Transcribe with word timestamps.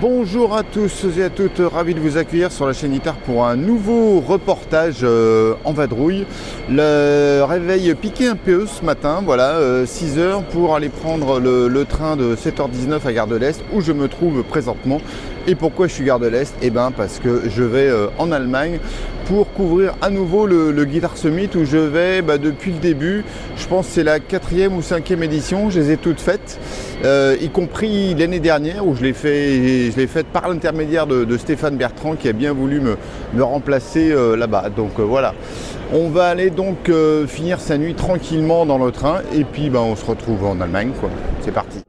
Bonjour 0.00 0.54
à 0.54 0.62
tous 0.62 1.06
et 1.16 1.22
à 1.22 1.30
toutes, 1.30 1.58
ravi 1.58 1.94
de 1.94 2.00
vous 2.00 2.18
accueillir 2.18 2.52
sur 2.52 2.66
la 2.66 2.74
chaîne 2.74 2.92
Guitare 2.92 3.16
pour 3.16 3.46
un 3.46 3.56
nouveau 3.56 4.20
reportage 4.20 4.98
euh, 5.02 5.54
en 5.64 5.72
vadrouille. 5.72 6.26
Le 6.68 7.42
réveil 7.42 7.94
piqué 7.94 8.26
un 8.26 8.36
peu 8.36 8.66
ce 8.66 8.84
matin, 8.84 9.22
voilà, 9.24 9.86
6 9.86 10.18
euh, 10.18 10.34
h 10.34 10.42
pour 10.52 10.74
aller 10.74 10.90
prendre 10.90 11.40
le, 11.40 11.68
le 11.68 11.84
train 11.86 12.16
de 12.16 12.36
7h19 12.36 13.06
à 13.06 13.12
Gare 13.14 13.26
de 13.26 13.36
l'Est 13.36 13.62
où 13.72 13.80
je 13.80 13.92
me 13.92 14.06
trouve 14.08 14.42
présentement. 14.42 15.00
Et 15.46 15.54
pourquoi 15.54 15.86
je 15.86 15.92
suis 15.92 16.04
Gare 16.04 16.18
de 16.18 16.26
l'Est 16.26 16.54
Eh 16.62 16.70
bien 16.70 16.90
parce 16.90 17.18
que 17.18 17.42
je 17.48 17.62
vais 17.62 17.88
euh, 17.88 18.08
en 18.18 18.32
Allemagne 18.32 18.78
pour 19.26 19.52
couvrir 19.52 19.94
à 20.02 20.10
nouveau 20.10 20.46
le, 20.46 20.84
Guitar 20.84 21.16
Summit 21.16 21.50
où 21.56 21.64
je 21.64 21.76
vais 21.76 22.22
bah, 22.22 22.38
depuis 22.38 22.72
le 22.72 22.78
début. 22.78 23.24
Je 23.56 23.66
pense 23.66 23.86
c'est 23.86 24.04
la 24.04 24.20
quatrième 24.20 24.76
ou 24.76 24.82
cinquième 24.82 25.22
édition, 25.22 25.68
je 25.68 25.80
les 25.80 25.92
ai 25.92 25.96
toutes 25.96 26.20
faites, 26.20 26.58
euh, 27.04 27.36
y 27.40 27.48
compris 27.48 28.14
l'année 28.14 28.40
dernière 28.40 28.86
où 28.86 28.94
je 28.94 29.02
l'ai 29.02 29.12
fait, 29.12 29.90
je 29.90 29.96
l'ai 29.96 30.06
faite 30.06 30.26
par 30.26 30.48
l'intermédiaire 30.48 31.06
de, 31.06 31.36
Stéphane 31.36 31.76
Bertrand 31.76 32.14
qui 32.14 32.28
a 32.28 32.32
bien 32.32 32.52
voulu 32.52 32.80
me, 32.80 33.42
remplacer 33.42 34.10
euh, 34.10 34.36
là-bas. 34.36 34.70
Donc 34.74 34.98
euh, 34.98 35.02
voilà. 35.02 35.34
On 35.92 36.08
va 36.08 36.28
aller 36.28 36.50
donc 36.50 36.90
finir 37.28 37.60
sa 37.60 37.78
nuit 37.78 37.94
tranquillement 37.94 38.66
dans 38.66 38.78
le 38.78 38.90
train 38.90 39.20
et 39.32 39.44
puis 39.44 39.70
bah, 39.70 39.80
on 39.80 39.94
se 39.94 40.04
retrouve 40.04 40.44
en 40.44 40.60
Allemagne. 40.60 40.90
C'est 41.42 41.52
parti. 41.52 41.85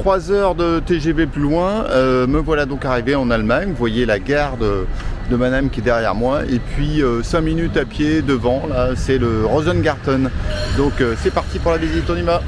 3 0.00 0.32
heures 0.32 0.54
de 0.54 0.80
TGV 0.80 1.26
plus 1.26 1.42
loin, 1.42 1.84
euh, 1.90 2.26
me 2.26 2.38
voilà 2.38 2.64
donc 2.64 2.86
arrivé 2.86 3.14
en 3.14 3.30
Allemagne. 3.30 3.68
Vous 3.68 3.76
voyez 3.76 4.06
la 4.06 4.18
gare 4.18 4.56
de, 4.56 4.86
de 5.30 5.68
qui 5.68 5.80
est 5.80 5.82
derrière 5.82 6.14
moi. 6.14 6.40
Et 6.48 6.58
puis 6.58 7.02
5 7.22 7.38
euh, 7.38 7.42
minutes 7.42 7.76
à 7.76 7.84
pied 7.84 8.22
devant, 8.22 8.66
là, 8.66 8.92
c'est 8.96 9.18
le 9.18 9.44
Rosengarten. 9.44 10.30
Donc 10.78 11.02
euh, 11.02 11.16
c'est 11.22 11.30
parti 11.30 11.58
pour 11.58 11.72
la 11.72 11.76
visite, 11.76 12.04
on 12.08 12.16
y 12.16 12.22
va. 12.22 12.40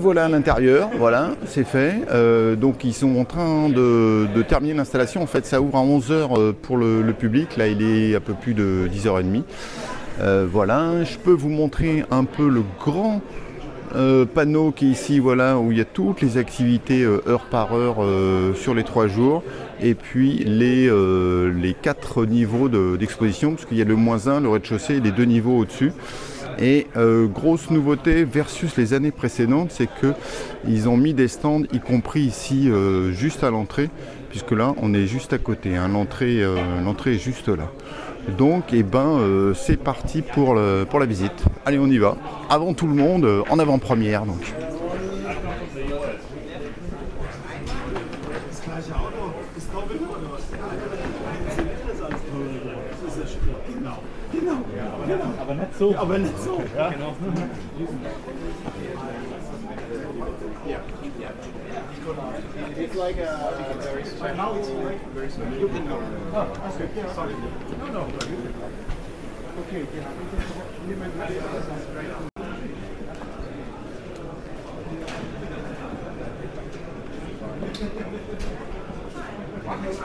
Voilà 0.00 0.24
à 0.24 0.28
l'intérieur, 0.28 0.90
voilà, 0.98 1.30
c'est 1.46 1.64
fait. 1.64 2.02
Euh, 2.10 2.56
donc 2.56 2.82
ils 2.84 2.92
sont 2.92 3.16
en 3.16 3.24
train 3.24 3.68
de, 3.68 4.26
terminer 4.48 4.74
l'installation. 4.74 5.22
En 5.22 5.26
fait, 5.26 5.46
ça 5.46 5.60
ouvre 5.60 5.76
à 5.76 5.82
11h 5.82 6.38
euh, 6.38 6.52
pour 6.52 6.76
le, 6.76 7.12
public. 7.12 7.56
Là, 7.56 7.68
il 7.68 7.80
est 7.82 8.16
un 8.16 8.20
peu 8.20 8.32
plus 8.34 8.54
de 8.54 8.88
10h30. 8.92 9.42
Euh, 10.20 10.46
voilà, 10.50 11.04
je 11.04 11.16
peux 11.18 11.32
vous 11.32 11.48
montrer 11.48 12.04
un 12.10 12.24
peu 12.24 12.48
le 12.48 12.62
grand 12.80 13.20
panneau 14.34 14.72
qui 14.72 14.86
est 14.86 14.90
ici, 14.90 15.20
voilà, 15.20 15.56
où 15.58 15.70
il 15.70 15.78
y 15.78 15.80
a 15.80 15.84
toutes 15.84 16.20
les 16.20 16.36
activités 16.36 17.04
heure 17.04 17.46
par 17.48 17.76
heure 17.76 17.98
sur 18.56 18.74
les 18.74 18.82
trois 18.82 19.06
jours. 19.06 19.44
Et 19.80 19.94
puis 19.94 20.38
les, 20.38 20.90
les 21.52 21.74
quatre 21.74 22.24
niveaux 22.26 22.68
d'exposition, 22.96 23.52
parce 23.52 23.66
qu'il 23.66 23.78
y 23.78 23.82
a 23.82 23.84
le 23.84 23.94
moins 23.94 24.26
1, 24.26 24.40
le 24.40 24.48
rez-de-chaussée 24.48 24.96
et 24.96 25.00
les 25.00 25.12
deux 25.12 25.26
niveaux 25.26 25.58
au-dessus. 25.58 25.92
Et 26.58 26.86
euh, 26.96 27.26
grosse 27.26 27.70
nouveauté 27.70 28.24
versus 28.24 28.76
les 28.76 28.94
années 28.94 29.10
précédentes, 29.10 29.70
c'est 29.70 29.88
qu'ils 29.88 30.88
ont 30.88 30.96
mis 30.96 31.14
des 31.14 31.28
stands, 31.28 31.62
y 31.72 31.80
compris 31.80 32.20
ici 32.20 32.70
euh, 32.70 33.12
juste 33.12 33.44
à 33.44 33.50
l'entrée, 33.50 33.90
puisque 34.30 34.52
là 34.52 34.74
on 34.80 34.94
est 34.94 35.06
juste 35.06 35.32
à 35.32 35.38
côté, 35.38 35.76
hein. 35.76 35.90
euh, 36.22 36.80
l'entrée 36.84 37.14
est 37.14 37.18
juste 37.18 37.48
là. 37.48 37.70
Donc 38.38 38.72
eh 38.72 38.82
ben, 38.82 39.52
c'est 39.54 39.76
parti 39.76 40.22
pour, 40.22 40.58
pour 40.88 41.00
la 41.00 41.06
visite. 41.06 41.44
Allez 41.66 41.78
on 41.78 41.86
y 41.86 41.98
va. 41.98 42.16
Avant 42.48 42.72
tout 42.72 42.86
le 42.86 42.94
monde, 42.94 43.28
en 43.50 43.58
avant-première 43.58 44.24
donc. 44.24 44.54
So. 55.78 55.96
Aber 55.96 56.18
nicht 56.18 56.38
so. 56.38 56.62
Ja. 56.76 56.90
Genau. 56.90 57.16
It's 62.76 62.94
like 62.94 63.16
a 63.18 63.78
very 63.82 64.04
small. 64.04 64.34
Now 64.34 64.54
it's 64.54 64.68
like 64.68 65.06
very 65.14 65.30
small. 65.30 65.52
You 65.52 65.68
can 65.68 65.86
go. 65.86 66.00
Oh, 66.34 66.48
okay. 66.74 66.88
Yeah, 66.96 67.12
sorry. 67.14 67.34
No, 67.78 67.86
no. 67.86 68.08
Okay. 69.68 69.86
Yeah. 69.94 70.08
Kannst 79.64 80.00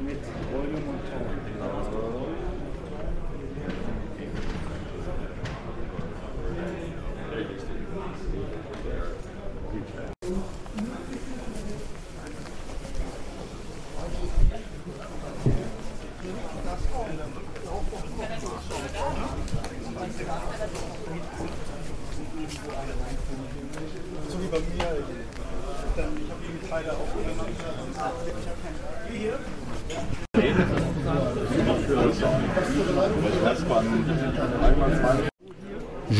mit 0.00 0.20
Volumen 0.52 0.88
und 0.88 1.02
Ton. 1.10 1.26
Genau. 1.52 2.23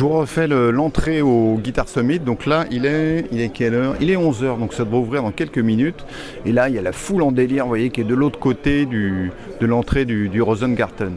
Vous 0.04 0.19
refais 0.19 0.47
l'entrée 0.47 1.22
au 1.22 1.56
Guitar 1.56 1.88
Summit. 1.88 2.19
Donc 2.19 2.44
là, 2.44 2.67
il 2.70 2.84
est, 2.84 3.25
il 3.32 3.40
est 3.40 3.49
quelle 3.49 3.73
heure? 3.73 3.94
Il 4.02 4.11
est 4.11 4.17
11h, 4.17 4.58
donc 4.58 4.75
ça 4.75 4.84
devrait 4.84 4.99
ouvrir 4.99 5.23
dans 5.23 5.31
quelques 5.31 5.58
minutes. 5.58 6.05
Et 6.44 6.52
là, 6.52 6.69
il 6.69 6.75
y 6.75 6.79
a 6.79 6.82
la 6.82 6.93
foule 6.93 7.23
en 7.23 7.32
délire, 7.32 7.64
vous 7.64 7.70
voyez, 7.70 7.88
qui 7.88 8.02
est 8.02 8.05
de 8.05 8.14
l'autre 8.14 8.38
côté 8.38 8.84
du, 8.84 9.32
de 9.62 9.67
l'entrée 9.67 10.05
du, 10.05 10.29
du, 10.29 10.43
Rosengarten. 10.43 11.14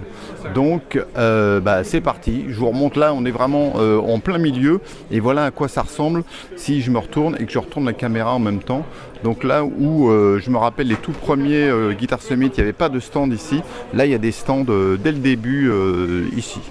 Donc, 0.56 1.03
euh, 1.17 1.59
bah, 1.59 1.83
c'est 1.83 2.00
parti. 2.00 2.45
Je 2.47 2.56
vous 2.56 2.69
remonte 2.69 2.95
là, 2.95 3.13
on 3.13 3.25
est 3.25 3.31
vraiment 3.31 3.73
euh, 3.75 4.00
en 4.00 4.19
plein 4.19 4.38
milieu. 4.38 4.79
Et 5.12 5.19
voilà 5.19 5.44
à 5.44 5.51
quoi 5.51 5.67
ça 5.67 5.81
ressemble 5.81 6.23
si 6.56 6.79
je 6.81 6.89
me 6.89 7.00
retourne 7.00 7.35
et 7.41 7.45
que 7.45 7.51
je 7.51 7.59
retourne 7.59 7.85
la 7.85 7.94
caméra 7.94 8.35
en 8.35 8.39
même 8.39 8.59
temps. 8.59 8.85
Donc 9.25 9.44
là 9.44 9.65
où 9.65 10.09
euh, 10.09 10.39
je 10.41 10.50
me 10.50 10.57
rappelle 10.57 10.88
les 10.88 10.95
tout 10.95 11.12
premiers 11.12 11.69
Guitar 12.00 12.21
Summit, 12.21 12.51
il 12.53 12.53
n'y 12.53 12.62
avait 12.62 12.71
pas 12.71 12.88
de 12.88 13.01
stand 13.01 13.33
ici. 13.33 13.62
Là, 13.94 14.06
il 14.06 14.13
y 14.13 14.15
a 14.15 14.17
des 14.17 14.31
stands 14.31 14.63
dès 14.63 15.12
le 15.12 15.19
début 15.19 15.69
ici. 16.38 16.62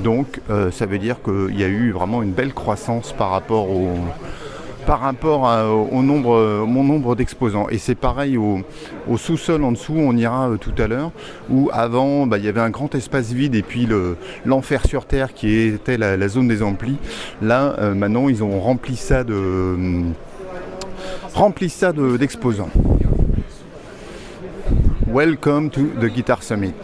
Donc 0.00 0.40
ça 0.72 0.86
veut 0.86 0.98
dire 0.98 1.16
qu'il 1.22 1.58
y 1.58 1.64
a 1.64 1.68
eu 1.68 1.90
vraiment 1.92 2.22
une 2.22 2.32
belle 2.32 2.52
croissance 2.52 3.12
par 3.12 3.30
rapport 3.30 3.70
au, 3.70 3.90
par 4.86 5.00
rapport 5.00 5.42
au 5.92 6.02
nombre, 6.02 6.64
mon 6.66 6.82
nombre 6.84 7.14
d'exposants. 7.16 7.68
Et 7.70 7.78
c'est 7.78 7.94
pareil 7.94 8.36
au, 8.36 8.60
sous-sol 9.16 9.64
en 9.64 9.72
dessous, 9.72 9.94
on 9.96 10.14
ira 10.16 10.50
euh, 10.50 10.56
tout 10.56 10.74
à 10.78 10.88
l'heure, 10.88 11.10
où 11.48 11.70
avant 11.72 12.26
bah, 12.26 12.36
il 12.38 12.44
y 12.44 12.48
avait 12.48 12.60
un 12.60 12.70
grand 12.70 12.94
espace 12.94 13.32
vide 13.32 13.54
et 13.54 13.62
puis 13.62 13.86
le- 13.86 14.16
l'enfer 14.44 14.84
sur 14.86 15.06
terre 15.06 15.32
qui 15.32 15.56
était 15.58 15.96
la, 15.96 16.28
zone 16.28 16.48
des 16.48 16.62
amplis. 16.62 16.96
Là 17.40 17.74
euh, 17.78 17.94
maintenant 17.94 18.28
ils 18.28 18.42
ont 18.42 18.60
rempli 18.60 18.96
ça 18.96 19.24
de 19.24 19.76
rempli 21.34 21.70
ça 21.70 21.92
de- 21.92 22.16
d'exposants. 22.16 22.70
Welcome 25.06 25.70
to 25.70 25.82
the 26.00 26.06
Guitar 26.06 26.42
Summit. 26.42 26.74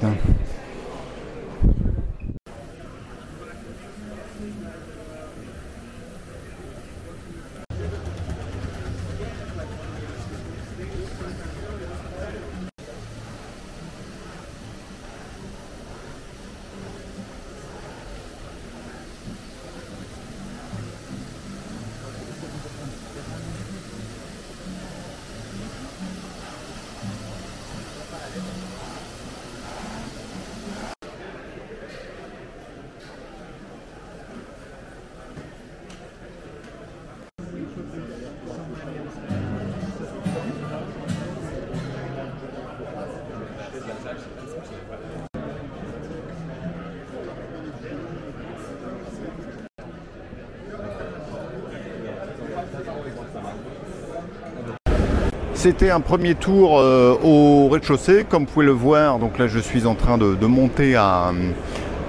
C'était 55.62 55.90
un 55.90 56.00
premier 56.00 56.34
tour 56.34 56.78
euh, 56.78 57.18
au 57.22 57.68
rez-de-chaussée, 57.68 58.24
comme 58.26 58.44
vous 58.44 58.50
pouvez 58.50 58.64
le 58.64 58.72
voir. 58.72 59.18
Donc 59.18 59.36
là, 59.38 59.46
je 59.46 59.58
suis 59.58 59.84
en 59.84 59.94
train 59.94 60.16
de, 60.16 60.46
monter 60.46 60.96
à, 60.96 61.32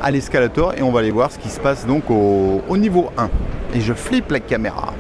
l'escalator 0.10 0.74
et 0.78 0.82
on 0.82 0.90
va 0.90 1.02
aller 1.02 1.12
voir 1.12 1.34
ce 1.34 1.38
qui 1.38 1.50
se 1.50 1.60
passe 1.60 1.86
donc 1.86 2.10
au, 2.10 2.62
au 2.70 2.78
niveau 2.78 3.10
1. 3.18 3.30
Et 3.74 3.82
je 3.82 3.92
flippe 3.92 4.32
la 4.32 4.40
caméra. 4.40 4.94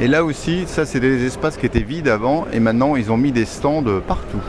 Et 0.00 0.08
là 0.08 0.24
aussi, 0.24 0.64
ça 0.66 0.86
c'est 0.86 1.00
des 1.00 1.26
espaces 1.26 1.58
qui 1.58 1.66
étaient 1.66 1.82
vides 1.82 2.08
avant 2.08 2.46
et 2.50 2.60
maintenant 2.60 2.96
ils 2.96 3.12
ont 3.12 3.18
mis 3.18 3.32
des 3.32 3.44
stands 3.44 3.84
partout. 4.08 4.40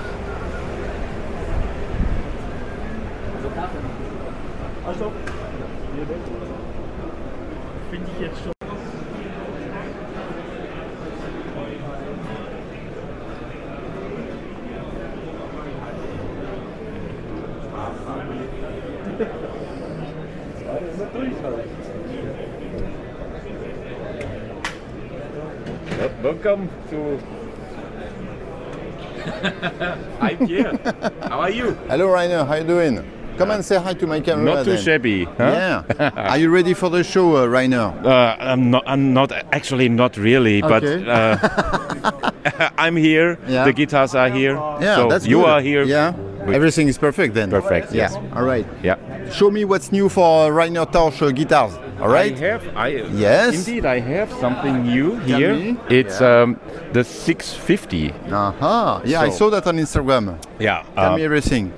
Hello 31.91 32.07
Rainer, 32.07 32.45
how 32.45 32.53
are 32.53 32.59
you 32.59 32.63
doing? 32.63 33.03
Come 33.38 33.51
and 33.51 33.65
say 33.65 33.75
hi 33.77 33.93
to 33.95 34.07
my 34.07 34.21
camera. 34.21 34.45
Not 34.45 34.63
too 34.63 34.75
then. 34.75 34.81
shabby, 34.81 35.25
huh? 35.25 35.83
Yeah. 35.99 36.11
Are 36.31 36.38
you 36.38 36.49
ready 36.49 36.73
for 36.73 36.89
the 36.89 37.03
show, 37.03 37.35
uh, 37.35 37.45
Rainer? 37.47 37.93
Uh, 38.05 38.38
I'm 38.39 38.71
not. 38.71 38.83
I'm 38.88 39.13
not 39.13 39.33
actually 39.51 39.89
not 39.89 40.15
really, 40.15 40.61
but 40.61 40.85
uh, 40.85 42.31
I'm 42.77 42.95
here. 42.95 43.38
Yeah. 43.45 43.65
The 43.65 43.73
guitars 43.73 44.15
are 44.15 44.29
here. 44.29 44.55
Yeah, 44.79 44.95
so 44.95 45.09
that's 45.09 45.27
you 45.27 45.39
good. 45.39 45.49
are 45.49 45.59
here. 45.59 45.83
Yeah. 45.83 46.13
Everything 46.47 46.88
is 46.88 46.97
perfect 46.97 47.33
then. 47.33 47.49
Perfect, 47.49 47.91
Yeah. 47.91 48.09
All 48.35 48.43
right. 48.43 48.65
Yeah. 48.81 48.95
Show 49.29 49.51
me 49.51 49.65
what's 49.65 49.91
new 49.91 50.07
for 50.07 50.53
Rainer 50.53 50.85
Tausch 50.85 51.21
uh, 51.21 51.31
guitars. 51.31 51.73
All 52.01 52.09
right. 52.09 52.33
I 52.33 52.39
have. 52.48 52.63
I 52.75 52.88
Yes. 53.13 53.56
Indeed, 53.68 53.86
I 53.86 54.00
have 54.00 54.31
something 54.39 54.83
new 54.83 55.15
here. 55.19 55.53
me. 55.56 55.77
It's 55.89 56.19
Yeah. 56.21 56.42
um, 56.44 56.59
the 56.94 57.03
650. 57.03 58.13
Uh-huh. 58.31 59.01
Yeah, 59.06 59.21
I 59.21 59.30
saw 59.30 59.50
that 59.50 59.68
on 59.68 59.77
Instagram. 59.77 60.38
Yeah. 60.59 60.83
Tell 60.95 61.13
uh, 61.13 61.15
me 61.18 61.24
everything. 61.24 61.71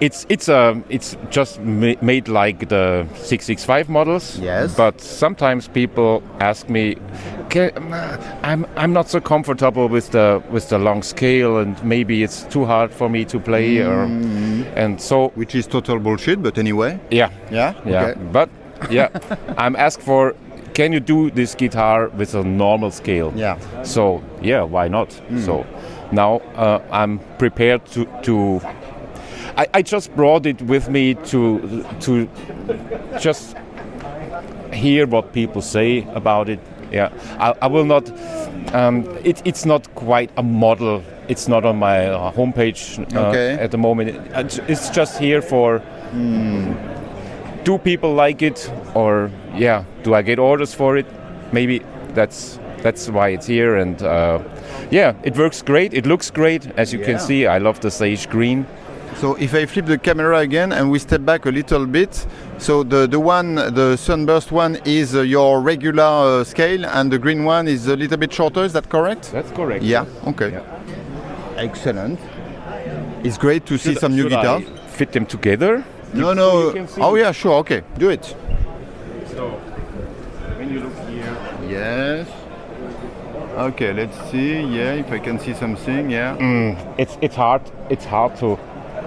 It's 0.00 0.26
it's 0.28 0.48
um 0.48 0.84
it's 0.88 1.16
just 1.28 1.58
ma- 1.60 1.96
made 2.00 2.28
like 2.28 2.68
the 2.68 3.04
665 3.14 3.88
models. 3.88 4.38
Yes. 4.38 4.76
But 4.76 5.00
sometimes 5.00 5.66
people 5.68 6.22
ask 6.40 6.68
me, 6.68 6.94
I'm 8.44 8.64
I'm 8.76 8.92
not 8.92 9.08
so 9.08 9.20
comfortable 9.20 9.88
with 9.88 10.10
the 10.12 10.40
with 10.52 10.68
the 10.68 10.78
long 10.78 11.02
scale, 11.02 11.58
and 11.58 11.74
maybe 11.82 12.22
it's 12.22 12.44
too 12.44 12.64
hard 12.64 12.90
for 12.92 13.08
me 13.08 13.24
to 13.24 13.40
play, 13.40 13.78
or 13.82 14.04
and 14.76 15.00
so 15.00 15.32
Which 15.34 15.54
is 15.56 15.66
total 15.66 15.98
bullshit, 15.98 16.42
but 16.42 16.58
anyway. 16.58 16.98
yeah 17.10 17.30
Yeah. 17.50 17.74
yeah. 17.84 18.04
Okay. 18.10 18.20
But 18.32 18.48
yeah, 18.90 19.08
I'm 19.56 19.76
asked 19.76 20.02
for. 20.02 20.34
Can 20.74 20.92
you 20.92 21.00
do 21.00 21.30
this 21.30 21.54
guitar 21.56 22.08
with 22.16 22.34
a 22.34 22.44
normal 22.44 22.90
scale? 22.92 23.32
Yeah. 23.36 23.58
So 23.82 24.22
yeah, 24.42 24.62
why 24.62 24.88
not? 24.88 25.12
So 25.44 25.64
now 26.12 26.36
uh, 26.56 26.80
I'm 26.92 27.18
prepared 27.38 27.84
to 27.86 28.04
to. 28.22 28.60
I, 29.56 29.66
I 29.74 29.82
just 29.82 30.14
brought 30.14 30.46
it 30.46 30.62
with 30.62 30.88
me 30.88 31.14
to 31.14 31.84
to 32.00 32.28
just 33.18 33.56
hear 34.72 35.06
what 35.06 35.32
people 35.32 35.62
say 35.62 36.06
about 36.14 36.48
it. 36.48 36.60
Yeah, 36.92 37.10
I, 37.40 37.54
I 37.62 37.66
will 37.66 37.84
not. 37.84 38.10
Um, 38.74 39.04
it, 39.24 39.42
it's 39.44 39.64
not 39.66 39.92
quite 39.94 40.30
a 40.36 40.42
model. 40.42 41.02
It's 41.28 41.48
not 41.48 41.64
on 41.64 41.78
my 41.78 42.06
uh, 42.06 42.32
homepage 42.32 42.98
uh, 43.16 43.28
Okay. 43.28 43.54
at 43.64 43.70
the 43.70 43.78
moment. 43.78 44.10
It- 44.10 44.60
It's 44.68 44.90
just 44.90 45.18
here 45.18 45.42
for. 45.42 45.82
Do 47.68 47.76
people 47.76 48.14
like 48.14 48.40
it, 48.40 48.72
or 48.94 49.30
yeah, 49.54 49.84
do 50.02 50.14
I 50.14 50.22
get 50.22 50.38
orders 50.38 50.72
for 50.74 50.96
it? 50.96 51.04
Maybe 51.52 51.82
that's 52.14 52.58
that's 52.82 53.10
why 53.10 53.28
it's 53.36 53.46
here, 53.46 53.76
and 53.76 54.02
uh, 54.02 54.38
yeah, 54.90 55.12
it 55.22 55.36
works 55.36 55.60
great. 55.60 55.92
It 55.92 56.06
looks 56.06 56.30
great, 56.30 56.62
as 56.78 56.92
you 56.94 57.00
Yeah. 57.00 57.06
can 57.08 57.18
see. 57.18 57.46
I 57.46 57.58
love 57.58 57.80
the 57.80 57.90
sage 57.90 58.26
green. 58.30 58.64
So 59.20 59.34
if 59.34 59.52
I 59.54 59.66
flip 59.66 59.84
the 59.84 59.98
camera 59.98 60.38
again 60.38 60.72
and 60.72 60.90
we 60.90 60.98
step 60.98 61.24
back 61.26 61.44
a 61.44 61.50
little 61.50 61.84
bit, 61.86 62.26
so 62.58 62.82
the, 62.84 63.06
the 63.06 63.20
one, 63.20 63.56
the 63.74 63.96
sunburst 63.96 64.50
one 64.52 64.78
is 64.86 65.14
uh, 65.14 65.20
your 65.20 65.60
regular 65.60 66.40
uh, 66.40 66.44
scale 66.44 66.86
and 66.86 67.10
the 67.12 67.18
green 67.18 67.44
one 67.44 67.68
is 67.68 67.86
a 67.88 67.96
little 67.96 68.16
bit 68.16 68.32
shorter, 68.32 68.64
is 68.64 68.72
that 68.72 68.88
correct? 68.88 69.30
That's 69.32 69.50
correct. 69.50 69.82
Yeah, 69.84 70.06
okay. 70.26 70.52
Yeah. 70.52 70.62
Excellent. 71.56 72.18
It's 73.24 73.36
great 73.36 73.66
to 73.66 73.76
see 73.76 73.92
Should- 73.92 74.00
some 74.00 74.14
new 74.16 74.28
guitars. 74.30 74.64
fit 74.96 75.12
them 75.12 75.26
together. 75.26 75.84
No, 76.14 76.32
no. 76.32 76.68
you 76.68 76.72
can 76.72 76.88
see. 76.88 77.00
Oh, 77.00 77.14
yeah, 77.14 77.32
sure, 77.32 77.54
okay. 77.60 77.82
Do 77.98 78.10
it. 78.10 78.24
So 78.24 79.50
when 80.58 80.72
you 80.72 80.80
look 80.80 80.96
here, 81.08 81.36
Yes. 81.68 82.28
Okay, 83.56 83.92
let's 83.92 84.16
see. 84.30 84.60
Yeah, 84.60 84.92
if 84.94 85.10
I 85.10 85.18
can 85.18 85.38
see 85.40 85.52
something. 85.52 86.10
Yeah. 86.10 86.36
it's 86.96 87.18
it's 87.20 87.34
hard. 87.34 87.62
It's 87.90 88.04
hard 88.04 88.36
to. 88.36 88.56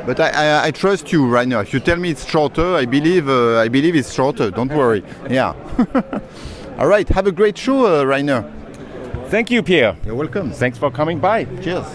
But 0.05 0.19
I, 0.19 0.29
I, 0.29 0.65
I 0.67 0.71
trust 0.71 1.11
you 1.13 1.25
right 1.25 1.47
now. 1.47 1.59
If 1.61 1.73
you 1.73 1.79
tell 1.79 1.97
me 1.97 2.09
it's 2.11 2.25
shorter, 2.29 2.75
I 2.75 2.85
believe 2.85 3.29
uh, 3.29 3.59
I 3.59 3.69
believe 3.69 3.95
it's 3.95 4.13
shorter. 4.13 4.51
Don't 4.51 4.71
worry. 4.73 5.03
Yeah. 5.29 5.53
All 6.79 6.87
right. 6.87 7.07
Have 7.09 7.27
a 7.27 7.31
great 7.31 7.57
show, 7.57 7.85
uh, 7.85 8.03
Rainer. 8.03 8.43
Thank 9.29 9.51
you, 9.51 9.63
Pierre. 9.63 9.95
You're 10.05 10.15
welcome. 10.15 10.51
Thanks 10.51 10.77
for 10.77 10.91
coming 10.91 11.19
by. 11.19 11.45
Cheers. 11.61 11.85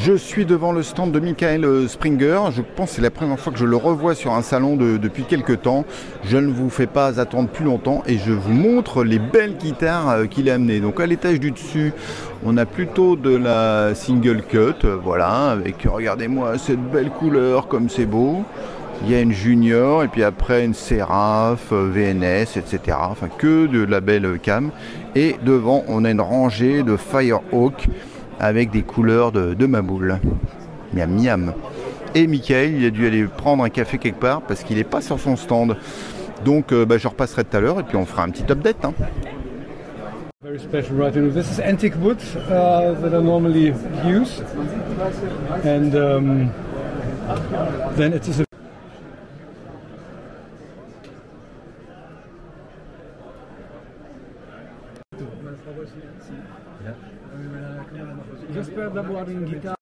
Je 0.00 0.12
suis 0.12 0.46
devant 0.46 0.70
le 0.70 0.84
stand 0.84 1.10
de 1.10 1.18
Michael 1.18 1.64
euh, 1.64 1.88
Springer. 1.88 2.38
Je 2.52 2.62
pense 2.62 2.90
que 2.90 2.96
c'est 2.96 3.02
la 3.02 3.10
première 3.10 3.38
fois 3.40 3.52
que 3.52 3.58
je 3.58 3.64
le 3.64 3.76
revois 3.76 4.14
sur 4.14 4.32
un 4.32 4.42
salon 4.42 4.76
de- 4.76 4.96
depuis 4.96 5.24
quelques 5.24 5.62
temps. 5.62 5.84
Je 6.24 6.36
ne 6.38 6.52
vous 6.52 6.70
fais 6.70 6.86
pas 6.86 7.18
attendre 7.18 7.48
plus 7.48 7.64
longtemps 7.64 8.02
et 8.06 8.16
je 8.16 8.30
vous 8.32 8.52
montre 8.52 9.02
les 9.02 9.18
belles 9.18 9.56
guitares 9.56 10.08
euh, 10.10 10.26
qu'il 10.26 10.48
a 10.50 10.54
amenées. 10.54 10.78
Donc 10.80 11.00
à 11.00 11.06
l'étage 11.06 11.40
du 11.40 11.50
dessus, 11.50 11.92
on 12.44 12.56
a 12.58 12.64
plutôt 12.64 13.16
de 13.16 13.34
la 13.34 13.92
single 13.96 14.42
cut, 14.42 14.84
euh, 14.84 14.96
voilà, 15.02 15.50
avec 15.50 15.82
regardez-moi 15.90 16.58
cette 16.58 16.80
belle 16.92 17.10
couleur 17.10 17.66
comme 17.66 17.88
c'est 17.88 18.06
beau. 18.06 18.44
Il 19.04 19.10
y 19.10 19.14
a 19.16 19.20
une 19.20 19.32
Junior 19.32 20.04
et 20.04 20.08
puis 20.08 20.22
après 20.22 20.64
une 20.64 20.74
Seraph, 20.74 21.72
VNS, 21.72 22.56
etc. 22.56 22.96
Enfin 23.00 23.28
que 23.36 23.66
de 23.66 23.84
la 23.84 24.00
belle 24.00 24.38
cam. 24.42 24.70
Et 25.16 25.36
devant, 25.44 25.82
on 25.88 26.04
a 26.04 26.10
une 26.10 26.20
rangée 26.20 26.82
de 26.82 26.96
Firehawk 26.96 27.86
avec 28.38 28.70
des 28.70 28.82
couleurs 28.82 29.32
de, 29.32 29.54
de. 29.54 29.66
Miam 29.66 30.22
miam. 30.94 31.52
Et 32.14 32.26
Michael, 32.26 32.74
il 32.74 32.86
a 32.86 32.90
dû 32.90 33.06
aller 33.06 33.24
prendre 33.24 33.62
un 33.64 33.68
café 33.68 33.98
quelque 33.98 34.20
part 34.20 34.42
parce 34.42 34.62
qu'il 34.62 34.76
n'est 34.76 34.84
pas 34.84 35.00
sur 35.00 35.20
son 35.20 35.36
stand. 35.36 35.76
Donc 36.44 36.72
euh, 36.72 36.86
bah, 36.86 36.98
je 36.98 37.08
repasserai 37.08 37.44
tout 37.44 37.56
à 37.56 37.60
l'heure 37.60 37.80
et 37.80 37.82
puis 37.82 37.96
on 37.96 38.06
fera 38.06 38.22
un 38.22 38.30
petit 38.30 38.50
update. 38.50 38.84
hein. 38.84 38.94
Very 40.42 40.60
special 40.60 40.94
writing. 40.96 41.32
This 41.32 41.50
is 41.50 41.60
antique 41.60 41.94
wood 42.00 42.18
uh, 42.48 42.94
that 43.02 43.12
I 43.12 43.20
normally 43.20 43.74
use, 44.06 44.40
and 45.64 45.94
um, 45.96 46.50
then 47.96 48.14
J'espère 58.78 58.94
d'avoir 58.94 59.28
une 59.28 59.44
guitare. 59.44 59.77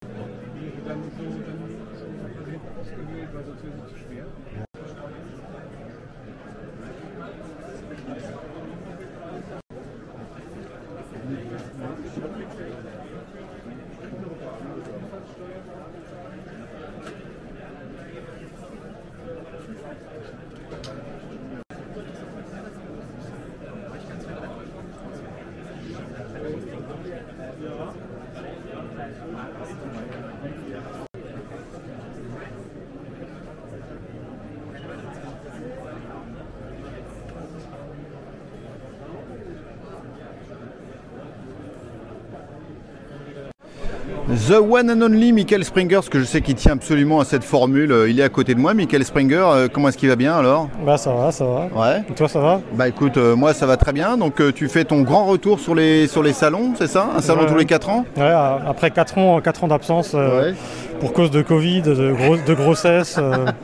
The 44.28 44.58
one 44.60 44.90
and 44.90 45.02
only 45.02 45.32
Michael 45.32 45.62
Springer, 45.64 45.94
parce 45.96 46.08
que 46.08 46.18
je 46.18 46.24
sais 46.24 46.40
qu'il 46.40 46.56
tient 46.56 46.72
absolument 46.72 47.20
à 47.20 47.24
cette 47.24 47.44
formule. 47.44 47.92
Euh, 47.92 48.10
Il 48.10 48.18
est 48.18 48.24
à 48.24 48.28
côté 48.28 48.54
de 48.56 48.58
moi, 48.60 48.74
Michael 48.74 49.04
Springer. 49.04 49.36
euh, 49.46 49.68
comment 49.72 49.88
est-ce 49.88 49.96
qu'il 49.96 50.08
va 50.08 50.16
bien 50.16 50.34
alors? 50.36 50.68
Bah 50.84 50.96
ça 50.96 51.12
va, 51.12 51.30
ça 51.30 51.44
va. 51.44 51.68
Ouais. 51.72 52.02
Et 52.10 52.12
toi 52.12 52.26
ça 52.28 52.40
va? 52.40 52.60
Bah 52.74 52.88
écoute, 52.88 53.18
euh, 53.18 53.36
moi 53.36 53.54
ça 53.54 53.66
va 53.66 53.76
très 53.76 53.92
bien. 53.92 54.16
Donc 54.16 54.40
euh, 54.40 54.50
tu 54.52 54.68
fais 54.68 54.84
ton 54.84 55.02
grand 55.02 55.26
retour 55.26 55.60
sur 55.60 55.76
les, 55.76 56.08
sur 56.08 56.24
les 56.24 56.32
salons, 56.32 56.72
c'est 56.76 56.88
ça? 56.88 57.06
Un 57.16 57.20
salon 57.20 57.42
Ouais. 57.42 57.46
tous 57.46 57.54
les 57.56 57.66
4 57.66 57.88
ans? 57.88 58.04
Ouais, 58.16 58.32
après 58.68 58.90
4 58.90 59.16
ans, 59.18 59.36
ans 59.62 59.68
d'absence 59.68 60.10
euh, 60.16 60.50
Ouais. 60.50 60.54
pour 60.98 61.12
cause 61.12 61.30
de 61.30 61.42
Covid, 61.42 61.82
de, 61.82 62.12
gros- 62.12 62.36
de 62.36 62.54
grossesse, 62.54 63.20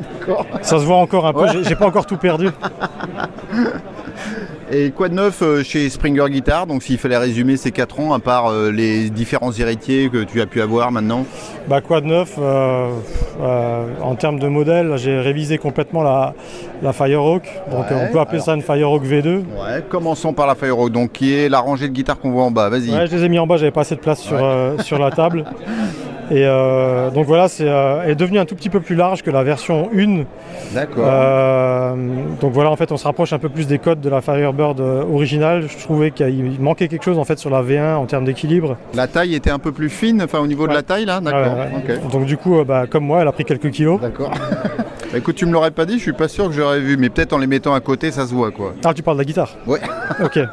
ça 0.62 0.78
se 0.78 0.84
voit 0.84 0.98
encore 0.98 1.26
un 1.26 1.32
peu. 1.32 1.40
Ouais. 1.40 1.64
J'ai 1.64 1.74
pas 1.74 1.86
encore 1.86 2.06
tout 2.06 2.18
perdu. 2.18 2.50
Et 4.74 4.90
quoi 4.90 5.10
de 5.10 5.14
neuf 5.14 5.42
euh, 5.42 5.62
chez 5.62 5.90
Springer 5.90 6.30
Guitar 6.30 6.66
Donc 6.66 6.82
s'il 6.82 6.96
fallait 6.96 7.18
résumer 7.18 7.58
ces 7.58 7.72
4 7.72 8.00
ans, 8.00 8.14
à 8.14 8.18
part 8.20 8.46
euh, 8.50 8.70
les 8.72 9.10
différents 9.10 9.52
héritiers 9.52 10.08
que 10.08 10.24
tu 10.24 10.40
as 10.40 10.46
pu 10.46 10.62
avoir 10.62 10.90
maintenant? 10.90 11.26
Bah 11.68 11.82
quoi 11.82 12.00
de 12.00 12.06
neuf 12.06 12.36
euh, 12.38 12.88
euh, 13.42 13.84
En 14.00 14.14
termes 14.14 14.38
de 14.38 14.48
modèle, 14.48 14.94
j'ai 14.96 15.20
révisé 15.20 15.58
complètement 15.58 16.02
la, 16.02 16.32
la 16.82 16.94
Firehawk. 16.94 17.42
Donc 17.70 17.90
Ouais, 17.90 17.96
on 18.08 18.12
peut 18.12 18.18
appeler 18.20 18.40
ça 18.40 18.54
une 18.54 18.62
Firehawk 18.62 19.04
V2. 19.04 19.26
Ouais, 19.26 19.42
commençons 19.90 20.32
par 20.32 20.46
la 20.46 20.54
Firehawk, 20.54 20.90
donc 20.90 21.12
qui 21.12 21.34
est 21.34 21.50
la 21.50 21.60
rangée 21.60 21.88
de 21.88 21.92
guitares 21.92 22.18
qu'on 22.18 22.30
voit 22.30 22.44
en 22.44 22.50
bas. 22.50 22.70
Vas-y. 22.70 22.90
Ouais, 22.94 23.06
je 23.06 23.14
les 23.16 23.24
ai 23.24 23.28
mis 23.28 23.38
en 23.38 23.46
bas, 23.46 23.58
j'avais 23.58 23.72
pas 23.72 23.82
assez 23.82 23.96
de 23.96 24.00
place 24.00 24.20
sur, 24.22 24.36
Ouais. 24.36 24.42
euh, 24.42 24.78
sur 24.78 24.98
la 24.98 25.10
table. 25.10 25.44
Et 26.32 26.46
euh, 26.46 27.10
donc 27.10 27.26
voilà, 27.26 27.46
c'est 27.46 27.68
euh, 27.68 28.00
elle 28.04 28.12
est 28.12 28.14
devenue 28.14 28.38
un 28.38 28.46
tout 28.46 28.54
petit 28.54 28.70
peu 28.70 28.80
plus 28.80 28.94
large 28.94 29.22
que 29.22 29.30
la 29.30 29.42
version 29.42 29.90
1. 29.94 30.24
D'accord. 30.72 31.04
Euh, 31.06 31.94
donc 32.40 32.54
voilà, 32.54 32.70
en 32.70 32.76
fait, 32.76 32.90
on 32.90 32.96
se 32.96 33.04
rapproche 33.04 33.34
un 33.34 33.38
peu 33.38 33.50
plus 33.50 33.66
des 33.66 33.78
codes 33.78 34.00
de 34.00 34.08
la 34.08 34.22
Firebird 34.22 34.80
originale. 34.80 35.66
Je 35.68 35.76
trouvais 35.76 36.10
qu'il 36.10 36.58
manquait 36.58 36.88
quelque 36.88 37.04
chose 37.04 37.18
en 37.18 37.24
fait 37.24 37.38
sur 37.38 37.50
la 37.50 37.62
V1 37.62 37.96
en 37.96 38.06
termes 38.06 38.24
d'équilibre. 38.24 38.78
La 38.94 39.08
taille 39.08 39.34
était 39.34 39.50
un 39.50 39.58
peu 39.58 39.72
plus 39.72 39.90
fine, 39.90 40.22
enfin 40.22 40.38
au 40.38 40.46
niveau 40.46 40.66
de 40.66 40.72
la 40.72 40.82
taille 40.82 41.04
là 41.04 41.20
D'accord. 41.20 41.54
Ouais, 41.54 41.86
ouais. 41.86 41.98
ok. 42.00 42.10
Donc 42.10 42.24
du 42.24 42.38
coup, 42.38 42.64
bah, 42.64 42.86
comme 42.88 43.04
moi, 43.04 43.20
elle 43.20 43.28
a 43.28 43.32
pris 43.32 43.44
quelques 43.44 43.70
kilos. 43.70 44.00
D'accord. 44.00 44.30
Bah, 44.30 45.18
écoute, 45.18 45.36
tu 45.36 45.44
me 45.44 45.52
l'aurais 45.52 45.70
pas 45.70 45.84
dit, 45.84 45.98
je 45.98 46.02
suis 46.02 46.12
pas 46.14 46.28
sûr 46.28 46.46
que 46.46 46.52
j'aurais 46.52 46.80
vu, 46.80 46.96
mais 46.96 47.10
peut-être 47.10 47.34
en 47.34 47.38
les 47.38 47.46
mettant 47.46 47.74
à 47.74 47.80
côté, 47.80 48.10
ça 48.10 48.26
se 48.26 48.32
voit 48.32 48.50
quoi. 48.50 48.72
Ah, 48.82 48.94
tu 48.94 49.02
parles 49.02 49.18
de 49.18 49.22
la 49.22 49.26
guitare 49.26 49.54
Ouais. 49.66 49.80
Ok. 50.24 50.38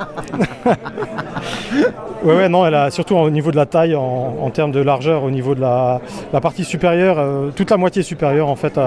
ouais, 2.24 2.36
ouais, 2.36 2.50
non, 2.50 2.66
elle 2.66 2.76
a 2.76 2.92
surtout 2.92 3.16
au 3.16 3.30
niveau 3.30 3.52
de 3.52 3.56
la 3.56 3.66
taille, 3.66 3.96
en, 3.96 4.36
en 4.42 4.50
termes 4.50 4.72
de 4.72 4.80
largeur, 4.82 5.24
au 5.24 5.32
niveau 5.32 5.56
de 5.56 5.62
la, 5.62 6.02
la 6.34 6.42
partie 6.42 6.64
supérieure, 6.64 7.18
euh, 7.20 7.50
toute 7.56 7.70
la 7.72 7.78
moitié 7.78 8.04
supérieure 8.04 8.48
en 8.50 8.56
fait, 8.56 8.80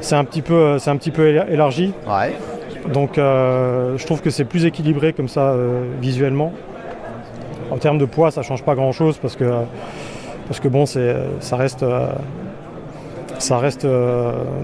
c'est 0.00 0.14
un 0.16 0.24
petit 0.24 0.42
peu, 0.42 0.54
euh, 0.54 0.78
c'est 0.78 0.90
un 0.90 0.96
petit 0.96 1.10
peu 1.10 1.26
éla- 1.28 1.46
élargi. 1.50 1.92
Ouais. 2.06 2.34
Donc 2.92 3.18
euh, 3.18 3.98
je 3.98 4.06
trouve 4.06 4.22
que 4.22 4.30
c'est 4.30 4.44
plus 4.44 4.64
équilibré 4.64 5.12
comme 5.12 5.28
ça 5.28 5.50
euh, 5.50 5.82
visuellement. 6.00 6.52
En 7.70 7.76
termes 7.76 7.98
de 7.98 8.06
poids, 8.06 8.30
ça 8.30 8.42
change 8.42 8.62
pas 8.62 8.74
grand 8.74 8.92
chose 8.92 9.18
parce 9.18 9.36
que, 9.36 9.44
parce 10.46 10.58
que 10.60 10.68
bon, 10.68 10.86
c'est, 10.86 11.14
ça 11.40 11.56
reste, 11.56 11.84
ça 13.38 13.58
reste 13.58 13.86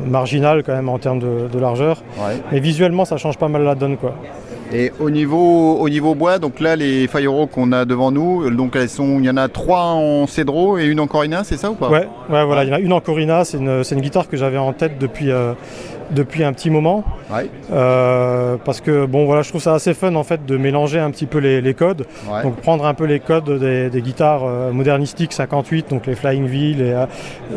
marginal 0.06 0.62
quand 0.64 0.72
même 0.74 0.88
en 0.88 0.98
termes 0.98 1.18
de, 1.18 1.48
de 1.52 1.58
largeur. 1.58 2.02
Ouais. 2.18 2.36
Mais 2.50 2.60
visuellement, 2.60 3.04
ça 3.04 3.18
change 3.18 3.36
pas 3.36 3.48
mal 3.48 3.62
la 3.62 3.74
donne 3.74 3.98
quoi. 3.98 4.14
Et 4.72 4.90
au 4.98 5.10
niveau, 5.10 5.76
au 5.78 5.88
niveau 5.88 6.14
bois, 6.14 6.38
donc 6.38 6.58
là 6.58 6.74
les 6.74 7.06
Firehawk 7.06 7.50
qu'on 7.50 7.70
a 7.72 7.84
devant 7.84 8.10
nous, 8.10 8.50
donc 8.50 8.74
elles 8.76 8.88
sont, 8.88 9.18
il 9.20 9.26
y 9.26 9.30
en 9.30 9.36
a 9.36 9.48
trois 9.48 9.84
en 9.92 10.26
Cedro 10.26 10.78
et 10.78 10.86
une 10.86 11.00
en 11.00 11.06
Corina, 11.06 11.44
c'est 11.44 11.56
ça 11.56 11.70
ou 11.70 11.74
pas? 11.74 11.88
Ouais, 11.90 12.08
ouais, 12.30 12.44
voilà, 12.44 12.64
il 12.64 12.70
y 12.70 12.72
en 12.72 12.76
a 12.76 12.80
une 12.80 12.92
en 12.92 13.00
Corina, 13.00 13.44
c'est 13.44 13.58
une, 13.58 13.82
une 13.88 14.00
guitare 14.00 14.28
que 14.28 14.36
j'avais 14.36 14.58
en 14.58 14.72
tête 14.72 14.98
depuis, 14.98 15.30
euh, 15.30 15.52
depuis 16.10 16.42
un 16.44 16.52
petit 16.52 16.70
moment. 16.70 17.04
Ouais. 17.32 17.50
Euh, 17.72 18.56
parce 18.64 18.80
que 18.80 19.06
bon 19.06 19.26
voilà, 19.26 19.42
je 19.42 19.50
trouve 19.50 19.62
ça 19.62 19.74
assez 19.74 19.94
fun 19.94 20.14
en 20.14 20.24
fait 20.24 20.44
de 20.44 20.56
mélanger 20.56 20.98
un 20.98 21.10
petit 21.10 21.26
peu 21.26 21.38
les, 21.38 21.60
les 21.60 21.74
codes. 21.74 22.06
Ouais. 22.28 22.42
Donc 22.42 22.56
prendre 22.56 22.86
un 22.86 22.94
peu 22.94 23.04
les 23.04 23.20
codes 23.20 23.58
des, 23.60 23.90
des 23.90 24.00
guitares 24.02 24.42
euh, 24.44 24.72
modernistiques 24.72 25.32
58, 25.34 25.90
donc 25.90 26.06
les 26.06 26.14
Flying 26.14 26.46
V, 26.46 26.56
les 26.76 27.04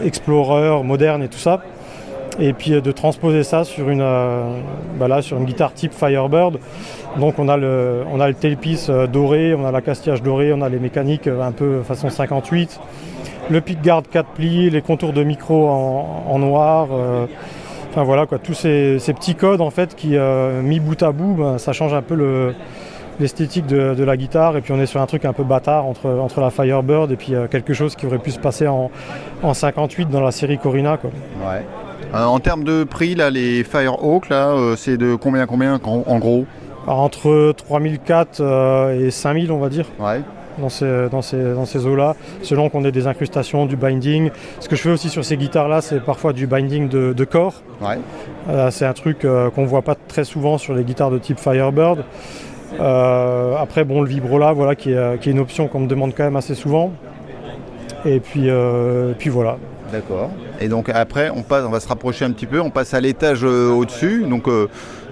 Explorer, 0.06 0.84
modernes 0.84 1.24
et 1.24 1.30
tout 1.30 1.40
ça. 1.40 1.62
Et 2.40 2.54
puis 2.54 2.74
euh, 2.74 2.82
de 2.82 2.92
transposer 2.92 3.44
ça 3.44 3.64
sur 3.64 3.90
une, 3.90 4.02
euh, 4.02 4.60
bah 5.00 5.08
là, 5.08 5.22
sur 5.22 5.38
une 5.38 5.46
guitare 5.46 5.74
type 5.74 5.94
Firebird. 5.94 6.60
Donc 7.20 7.40
on 7.40 7.50
a 7.50 7.58
le, 7.58 8.04
on 8.12 8.20
a 8.20 8.28
le 8.28 8.34
tailpiece 8.34 8.88
euh, 8.90 9.08
doré, 9.08 9.56
on 9.56 9.66
a 9.66 9.72
la 9.72 9.82
castillage 9.82 10.22
doré, 10.22 10.54
on 10.54 10.62
a 10.62 10.70
les 10.70 10.80
mécaniques 10.80 11.28
un 11.28 11.52
peu 11.52 11.82
façon 11.82 12.10
58, 12.10 12.80
le 13.50 13.62
pickguard 13.62 14.04
4 14.12 14.30
plis, 14.30 14.70
les 14.70 14.82
contours 14.82 15.14
de 15.14 15.24
micro 15.24 15.68
en, 15.68 16.40
noir. 16.40 16.90
Enfin 17.90 18.04
voilà 18.04 18.28
quoi, 18.28 18.38
tous 18.38 18.54
ces, 18.54 19.00
petits 19.00 19.34
codes 19.34 19.62
en 19.62 19.72
fait 19.72 19.96
qui 19.96 20.16
mis 20.64 20.80
bout 20.80 21.02
à 21.02 21.12
bout, 21.12 21.34
ben, 21.34 21.58
ça 21.58 21.74
change 21.74 21.94
un 21.94 22.04
peu 22.04 22.14
le, 22.14 22.54
l'esthétique 23.20 23.66
de, 23.66 24.04
la 24.04 24.18
guitare 24.18 24.58
et 24.58 24.62
puis 24.62 24.74
on 24.74 24.80
est 24.80 24.86
sur 24.86 25.02
un 25.02 25.08
truc 25.08 25.26
un 25.26 25.34
peu 25.34 25.44
bâtard 25.44 25.86
entre, 25.86 26.08
entre 26.10 26.42
la 26.42 26.52
Firebird 26.52 27.12
et 27.12 27.16
puis 27.16 27.34
quelque 27.50 27.74
chose 27.74 27.96
qui 27.96 28.06
aurait 28.06 28.20
pu 28.20 28.30
se 28.30 28.40
passer 28.40 28.68
en, 28.68 28.92
en 29.42 29.54
58 29.56 30.10
dans 30.10 30.22
la 30.22 30.32
série 30.32 30.60
Corina 30.60 30.98
quoi. 30.98 31.10
Ouais. 31.40 31.64
Euh, 32.14 32.24
en 32.24 32.40
termes 32.40 32.64
de 32.64 32.84
prix, 32.84 33.16
là, 33.16 33.30
les 33.30 33.64
Firehawk, 33.64 34.30
là, 34.30 34.50
euh, 34.50 34.76
c'est 34.76 34.98
de 34.98 35.16
combien, 35.16 35.46
combien 35.46 35.80
en, 35.84 36.20
gros 36.20 36.46
entre 36.88 37.52
3004 37.58 38.40
euh, 38.40 39.08
et 39.08 39.12
5000 39.12 39.52
on 39.52 39.58
va 39.58 39.68
dire 39.68 39.86
Ouais. 40.00 40.22
dans 40.58 40.70
ces, 40.70 41.10
dans 41.12 41.22
ces, 41.22 41.54
dans 41.54 41.66
ces 41.66 41.86
eaux-là, 41.86 42.16
selon 42.44 42.70
qu'on 42.70 42.86
ait 42.86 42.94
des 42.94 43.08
incrustations, 43.08 43.66
du 43.66 43.76
binding. 43.76 44.30
Ce 44.62 44.70
que 44.70 44.78
je 44.78 44.82
fais 44.84 44.92
aussi 44.92 45.10
sur 45.10 45.26
ces 45.26 45.36
guitares-là, 45.36 45.82
c'est 45.82 46.00
parfois 46.00 46.32
du 46.32 46.48
binding 46.48 46.88
de, 46.88 47.12
de 47.12 47.26
corps. 47.26 47.62
Ouais. 47.82 48.00
Euh, 48.50 48.72
c'est 48.72 48.86
un 48.86 48.94
truc 48.94 49.26
euh, 49.26 49.50
qu'on 49.50 49.66
voit 49.66 49.82
pas 49.82 49.96
très 49.96 50.24
souvent 50.24 50.58
sur 50.58 50.74
les 50.74 50.84
guitares 50.86 51.12
de 51.12 51.18
type 51.18 51.40
Firebird. 51.40 52.06
Euh, 52.80 53.56
après, 53.58 53.84
bon, 53.84 54.02
le 54.02 54.08
vibro 54.08 54.38
là, 54.40 54.54
voilà, 54.54 54.76
qui 54.76 54.92
est, 54.94 55.20
qui 55.20 55.28
est 55.30 55.32
une 55.34 55.40
option 55.40 55.68
qu'on 55.68 55.82
me 55.82 55.88
demande 55.88 56.14
quand 56.16 56.24
même 56.24 56.38
assez 56.38 56.56
souvent. 56.56 56.92
Et 58.06 58.20
puis, 58.22 58.44
euh, 58.50 59.12
puis 59.18 59.30
voilà. 59.30 59.58
D'accord. 59.92 60.30
Et 60.60 60.68
donc 60.68 60.90
après, 60.90 61.30
on 61.30 61.44
passe, 61.44 61.64
on 61.66 61.70
va 61.70 61.80
se 61.80 61.88
rapprocher 61.88 62.26
un 62.26 62.32
petit 62.32 62.46
peu, 62.46 62.60
on 62.60 62.70
passe 62.70 62.94
à 62.94 63.00
l'étage 63.00 63.40
euh, 63.44 63.70
au-dessus. 63.72 64.26
Donc 64.30 64.48
euh, 64.48 64.68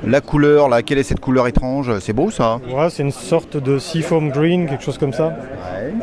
la 0.05 0.19
couleur, 0.21 0.67
là, 0.69 0.81
quelle 0.81 0.97
est 0.97 1.03
cette 1.03 1.19
couleur 1.21 1.47
étrange? 1.47 1.91
C'est 1.99 2.13
beau 2.13 2.29
ça 2.29 2.59
Voilà, 2.69 2.89
c'est 2.89 3.03
une 3.03 3.11
sorte 3.11 3.55
de 3.57 3.79
seafoam 3.79 4.29
green, 4.29 4.67
quelque 4.67 4.83
chose 4.83 4.97
comme 4.97 5.13
ça. 5.13 5.27
Ouais. 5.27 5.93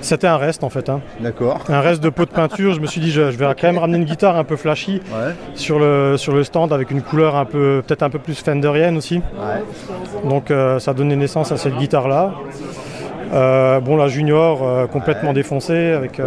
C'était 0.00 0.26
un 0.26 0.38
reste 0.38 0.64
en 0.64 0.70
fait, 0.70 0.88
hein. 0.88 1.00
D'accord. 1.20 1.60
un 1.68 1.80
reste 1.80 2.02
de 2.02 2.08
pot 2.08 2.24
de 2.24 2.30
peinture. 2.30 2.72
Je 2.72 2.80
me 2.80 2.86
suis 2.86 3.02
dit, 3.02 3.10
je, 3.10 3.30
je 3.30 3.36
vais 3.36 3.44
quand 3.60 3.66
même 3.66 3.78
ramener 3.78 3.98
une 3.98 4.04
guitare 4.04 4.36
un 4.36 4.44
peu 4.44 4.56
flashy 4.56 5.02
Ouais. 5.12 5.34
sur 5.54 5.78
le, 5.78 6.16
sur 6.16 6.32
le 6.32 6.42
stand 6.42 6.72
avec 6.72 6.90
une 6.90 7.02
couleur 7.02 7.36
un 7.36 7.44
peu, 7.44 7.82
peut-être 7.86 8.02
un 8.02 8.08
peu 8.10 8.18
plus 8.18 8.40
fenderienne 8.40 8.96
aussi. 8.96 9.16
Ouais. 9.16 10.28
Donc 10.28 10.50
euh, 10.50 10.78
ça 10.78 10.92
a 10.92 10.94
donné 10.94 11.16
naissance 11.16 11.52
à 11.52 11.58
cette 11.58 11.76
guitare 11.76 12.08
là. 12.08 12.32
bon 13.80 13.96
la 13.96 14.08
junior 14.08 14.88
complètement 14.88 15.32
défoncée 15.34 15.92
avec, 15.92 16.18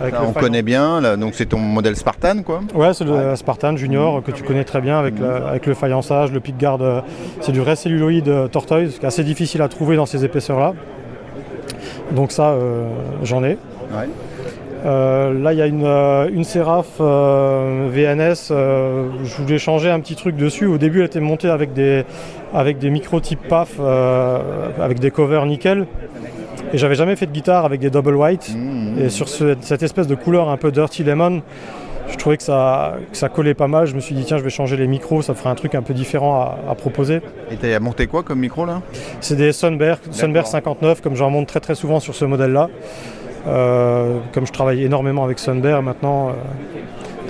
avec 0.00 0.14
on 0.20 0.32
connaît 0.32 0.62
bien, 0.62 1.00
là, 1.00 1.16
donc 1.16 1.34
c'est 1.34 1.46
ton 1.46 1.58
modèle 1.58 1.96
Spartan 1.96 2.42
quoi. 2.44 2.60
Ouais 2.74 2.92
c'est 2.94 3.04
le 3.04 3.34
Spartan 3.36 3.76
Junior 3.76 4.22
que 4.22 4.30
tu 4.30 4.42
connais 4.42 4.64
très 4.64 4.80
bien 4.80 4.98
avec, 4.98 5.18
le, 5.18 5.26
avec 5.46 5.66
le 5.66 5.74
faïençage, 5.74 6.32
le 6.32 6.40
pickguard. 6.40 6.82
euh, 6.82 7.00
c'est 7.40 7.52
du 7.52 7.60
vrai 7.60 7.76
celluloïde 7.76 8.28
euh, 8.28 8.48
tortoise 8.48 8.98
qui 8.98 9.04
est 9.04 9.08
assez 9.08 9.24
difficile 9.24 9.62
à 9.62 9.68
trouver 9.68 9.96
dans 9.96 10.06
ces 10.06 10.24
épaisseurs 10.24 10.58
là. 10.58 10.74
Donc 12.12 12.32
ça 12.32 12.50
euh, 12.50 12.86
j'en 13.22 13.42
ai. 13.42 13.58
Ouais. 13.92 14.08
Euh, 14.84 15.32
là, 15.42 15.52
il 15.52 15.58
y 15.58 15.62
a 15.62 15.66
une, 15.66 15.84
euh, 15.84 16.28
une 16.32 16.44
euh, 17.00 17.88
VNS. 17.90 18.52
je 19.24 19.42
voulais 19.42 19.58
changer 19.58 19.90
un 19.90 19.98
petit 19.98 20.14
truc 20.14 20.36
dessus. 20.36 20.66
Au 20.66 20.78
début, 20.78 21.00
elle 21.00 21.06
était 21.06 21.20
montée 21.20 21.48
avec 21.48 21.72
des, 21.72 22.04
avec 22.54 22.78
des 22.78 22.90
micros 22.90 23.20
type 23.20 23.48
PAF, 23.48 23.80
avec 24.80 25.00
des 25.00 25.10
covers 25.10 25.46
nickel. 25.46 25.86
Et 26.72 26.78
j'avais 26.78 26.94
jamais 26.94 27.16
fait 27.16 27.26
de 27.26 27.32
guitare 27.32 27.64
avec 27.64 27.80
des 27.80 27.90
double 27.90 28.14
white. 28.16 28.54
Et 29.00 29.08
sur 29.08 29.28
ce- 29.28 29.56
cette 29.60 29.82
espèce 29.82 30.06
de 30.06 30.14
couleur 30.14 30.48
un 30.48 30.56
peu 30.56 30.70
dirty 30.72 31.04
lemon, 31.04 31.42
je 32.10 32.16
trouvais 32.16 32.36
que 32.36 32.42
ça, 32.42 32.94
que 33.10 33.16
ça 33.16 33.28
collait 33.28 33.54
pas 33.54 33.68
mal. 33.68 33.86
Je 33.86 33.94
me 33.94 34.00
suis 34.00 34.14
dit, 34.14 34.24
tiens, 34.24 34.38
je 34.38 34.42
vais 34.42 34.50
changer 34.50 34.76
les 34.76 34.86
micros, 34.86 35.22
ça 35.22 35.34
ferait 35.34 35.50
un 35.50 35.54
truc 35.54 35.74
un 35.74 35.82
peu 35.82 35.94
différent 35.94 36.40
à, 36.40 36.70
à 36.70 36.74
proposer. 36.74 37.20
Et 37.50 37.56
t'as 37.56 37.78
monté 37.80 38.06
quoi 38.06 38.22
comme 38.22 38.40
micro 38.40 38.64
là? 38.66 38.82
C'est 39.20 39.36
des 39.36 39.52
Sunberg, 39.52 39.98
Sunberg 40.10 40.46
59, 40.46 41.00
comme 41.02 41.14
j'en 41.14 41.30
monte 41.30 41.46
très 41.48 41.60
très 41.60 41.74
souvent 41.74 42.00
sur 42.00 42.14
ce 42.14 42.24
modèle-là. 42.24 42.68
Euh, 43.46 44.18
comme 44.32 44.44
je 44.46 44.52
travaille 44.52 44.82
énormément 44.82 45.22
avec 45.24 45.38
Sunberg 45.38 45.82
maintenant, 45.84 46.28
euh, 46.30 46.32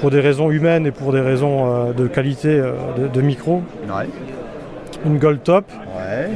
pour 0.00 0.11
des 0.11 0.21
raisons 0.21 0.50
humaines 0.50 0.87
et 0.87 0.90
pour 0.90 1.12
des 1.12 1.21
raisons 1.21 1.66
euh, 1.88 1.93
de 1.93 2.07
qualité 2.07 2.57
de, 2.99 3.09
de 3.12 3.21
micro. 3.21 3.62
Ouais. 3.88 4.07
Une 5.05 5.19
Gold 5.19 5.43
Top, 5.43 5.64
Ouais. 5.97 6.28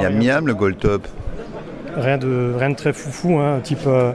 Miam 0.00 0.14
miam 0.18 0.46
le 0.46 0.54
gold 0.54 0.78
top. 0.78 1.06
Rien 1.98 2.18
de, 2.18 2.52
rien 2.56 2.70
de 2.70 2.74
très 2.76 2.92
foufou, 2.92 3.38
hein, 3.38 3.60
type, 3.62 3.86
euh, 3.86 4.12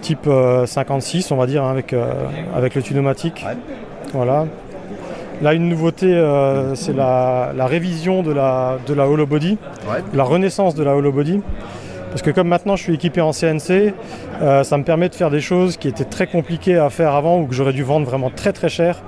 type 0.00 0.26
euh, 0.26 0.66
56 0.66 1.30
on 1.30 1.36
va 1.36 1.46
dire, 1.46 1.64
hein, 1.64 1.70
avec, 1.70 1.92
euh, 1.92 2.12
avec 2.54 2.74
le. 2.74 2.82
Ouais. 2.82 3.32
Voilà. 4.12 4.46
Là 5.40 5.54
une 5.54 5.68
nouveauté, 5.68 6.06
euh, 6.06 6.74
c'est 6.74 6.92
la, 6.92 7.52
la 7.56 7.66
révision 7.66 8.22
de 8.22 8.32
la, 8.32 8.78
de 8.86 8.94
la 8.94 9.08
hollow 9.08 9.26
body. 9.26 9.58
La 10.14 10.24
renaissance 10.24 10.74
de 10.74 10.84
la 10.84 10.94
hollow 10.94 11.10
body. 11.12 11.40
Parce 12.10 12.22
que 12.22 12.30
comme 12.30 12.48
maintenant 12.48 12.76
je 12.76 12.82
suis 12.82 12.94
équipé 12.94 13.22
en 13.22 13.32
CNC, 13.32 13.94
euh, 14.42 14.62
ça 14.64 14.76
me 14.76 14.84
permet 14.84 15.08
de 15.08 15.14
faire 15.14 15.30
des 15.30 15.40
choses 15.40 15.78
qui 15.78 15.88
étaient 15.88 16.04
très 16.04 16.26
compliquées 16.26 16.76
à 16.76 16.90
faire 16.90 17.14
avant 17.14 17.40
ou 17.40 17.46
que 17.46 17.54
j'aurais 17.54 17.72
dû 17.72 17.82
vendre 17.82 18.06
vraiment 18.06 18.30
très 18.30 18.52
très 18.52 18.68
cher. 18.68 19.02